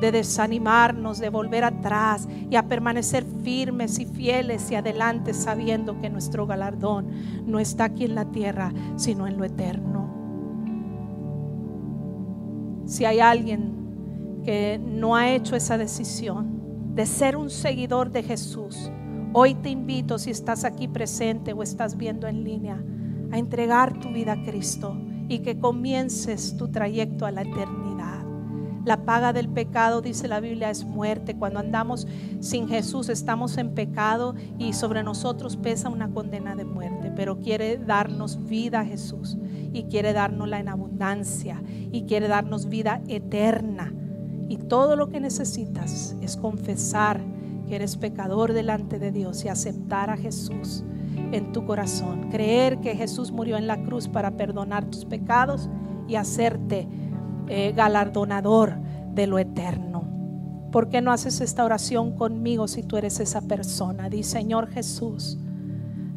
de 0.00 0.10
desanimarnos, 0.10 1.20
de 1.20 1.30
volver 1.30 1.62
atrás 1.62 2.28
y 2.50 2.56
a 2.56 2.66
permanecer 2.66 3.24
firmes 3.44 4.00
y 4.00 4.04
fieles 4.04 4.68
y 4.72 4.74
adelante 4.74 5.32
sabiendo 5.32 6.00
que 6.00 6.10
nuestro 6.10 6.46
galardón 6.46 7.06
no 7.46 7.60
está 7.60 7.84
aquí 7.84 8.04
en 8.04 8.16
la 8.16 8.26
tierra, 8.26 8.72
sino 8.96 9.28
en 9.28 9.38
lo 9.38 9.44
eterno. 9.44 10.15
Si 12.86 13.04
hay 13.04 13.18
alguien 13.18 14.42
que 14.44 14.78
no 14.78 15.16
ha 15.16 15.32
hecho 15.32 15.56
esa 15.56 15.76
decisión 15.76 16.94
de 16.94 17.04
ser 17.04 17.36
un 17.36 17.50
seguidor 17.50 18.12
de 18.12 18.22
Jesús, 18.22 18.92
hoy 19.32 19.56
te 19.56 19.70
invito, 19.70 20.18
si 20.18 20.30
estás 20.30 20.64
aquí 20.64 20.86
presente 20.86 21.52
o 21.52 21.64
estás 21.64 21.96
viendo 21.96 22.28
en 22.28 22.44
línea, 22.44 22.80
a 23.32 23.38
entregar 23.38 23.98
tu 23.98 24.10
vida 24.10 24.34
a 24.34 24.44
Cristo 24.44 24.96
y 25.28 25.40
que 25.40 25.58
comiences 25.58 26.56
tu 26.56 26.68
trayecto 26.68 27.26
a 27.26 27.32
la 27.32 27.42
eternidad. 27.42 28.24
La 28.84 29.04
paga 29.04 29.32
del 29.32 29.48
pecado, 29.48 30.00
dice 30.00 30.28
la 30.28 30.38
Biblia, 30.38 30.70
es 30.70 30.84
muerte. 30.84 31.34
Cuando 31.34 31.58
andamos 31.58 32.06
sin 32.38 32.68
Jesús 32.68 33.08
estamos 33.08 33.58
en 33.58 33.74
pecado 33.74 34.36
y 34.58 34.74
sobre 34.74 35.02
nosotros 35.02 35.56
pesa 35.56 35.88
una 35.88 36.08
condena 36.08 36.54
de 36.54 36.64
muerte. 36.64 37.12
Pero 37.16 37.40
quiere 37.40 37.78
darnos 37.78 38.46
vida 38.46 38.80
a 38.80 38.84
Jesús 38.84 39.36
y 39.76 39.84
quiere 39.84 40.14
dárnosla 40.14 40.58
en 40.58 40.68
abundancia 40.68 41.62
y 41.92 42.04
quiere 42.04 42.28
darnos 42.28 42.70
vida 42.70 43.02
eterna. 43.08 43.92
Y 44.48 44.56
todo 44.56 44.96
lo 44.96 45.10
que 45.10 45.20
necesitas 45.20 46.16
es 46.22 46.38
confesar 46.38 47.20
que 47.68 47.76
eres 47.76 47.98
pecador 47.98 48.54
delante 48.54 48.98
de 48.98 49.12
Dios 49.12 49.44
y 49.44 49.48
aceptar 49.48 50.08
a 50.08 50.16
Jesús 50.16 50.82
en 51.32 51.52
tu 51.52 51.66
corazón. 51.66 52.30
Creer 52.30 52.78
que 52.78 52.96
Jesús 52.96 53.32
murió 53.32 53.58
en 53.58 53.66
la 53.66 53.82
cruz 53.82 54.08
para 54.08 54.30
perdonar 54.30 54.86
tus 54.86 55.04
pecados 55.04 55.68
y 56.08 56.14
hacerte 56.14 56.88
eh, 57.48 57.74
galardonador 57.76 58.76
de 59.12 59.26
lo 59.26 59.38
eterno. 59.38 60.08
¿Por 60.72 60.88
qué 60.88 61.02
no 61.02 61.12
haces 61.12 61.42
esta 61.42 61.64
oración 61.64 62.16
conmigo 62.16 62.66
si 62.66 62.82
tú 62.82 62.96
eres 62.96 63.20
esa 63.20 63.42
persona? 63.42 64.08
Di, 64.08 64.22
Señor 64.22 64.68
Jesús, 64.68 65.36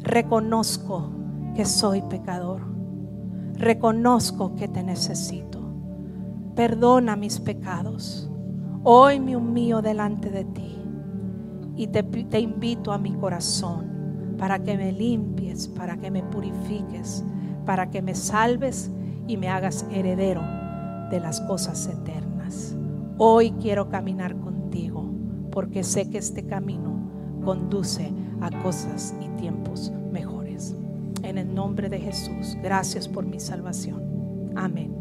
reconozco 0.02 1.10
que 1.54 1.66
soy 1.66 2.00
pecador. 2.00 2.69
Reconozco 3.60 4.56
que 4.56 4.68
te 4.68 4.82
necesito. 4.82 5.60
Perdona 6.54 7.14
mis 7.14 7.38
pecados. 7.38 8.30
Hoy 8.84 9.20
me 9.20 9.36
humillo 9.36 9.82
delante 9.82 10.30
de 10.30 10.46
ti 10.46 10.78
y 11.76 11.88
te, 11.88 12.02
te 12.02 12.40
invito 12.40 12.90
a 12.90 12.96
mi 12.96 13.12
corazón 13.12 14.34
para 14.38 14.60
que 14.60 14.78
me 14.78 14.92
limpies, 14.92 15.68
para 15.68 15.98
que 15.98 16.10
me 16.10 16.22
purifiques, 16.22 17.22
para 17.66 17.90
que 17.90 18.00
me 18.00 18.14
salves 18.14 18.90
y 19.26 19.36
me 19.36 19.50
hagas 19.50 19.84
heredero 19.90 20.40
de 21.10 21.20
las 21.20 21.42
cosas 21.42 21.86
eternas. 21.86 22.74
Hoy 23.18 23.50
quiero 23.60 23.90
caminar 23.90 24.36
contigo 24.36 25.04
porque 25.52 25.84
sé 25.84 26.08
que 26.08 26.16
este 26.16 26.46
camino 26.46 26.98
conduce 27.44 28.10
a 28.40 28.50
cosas 28.62 29.14
y 29.20 29.28
tiempos 29.38 29.92
mejores. 30.10 30.29
En 31.30 31.38
el 31.38 31.54
nombre 31.54 31.88
de 31.88 32.00
Jesús, 32.00 32.56
gracias 32.60 33.06
por 33.06 33.24
mi 33.24 33.38
salvación. 33.38 34.50
Amén. 34.56 34.99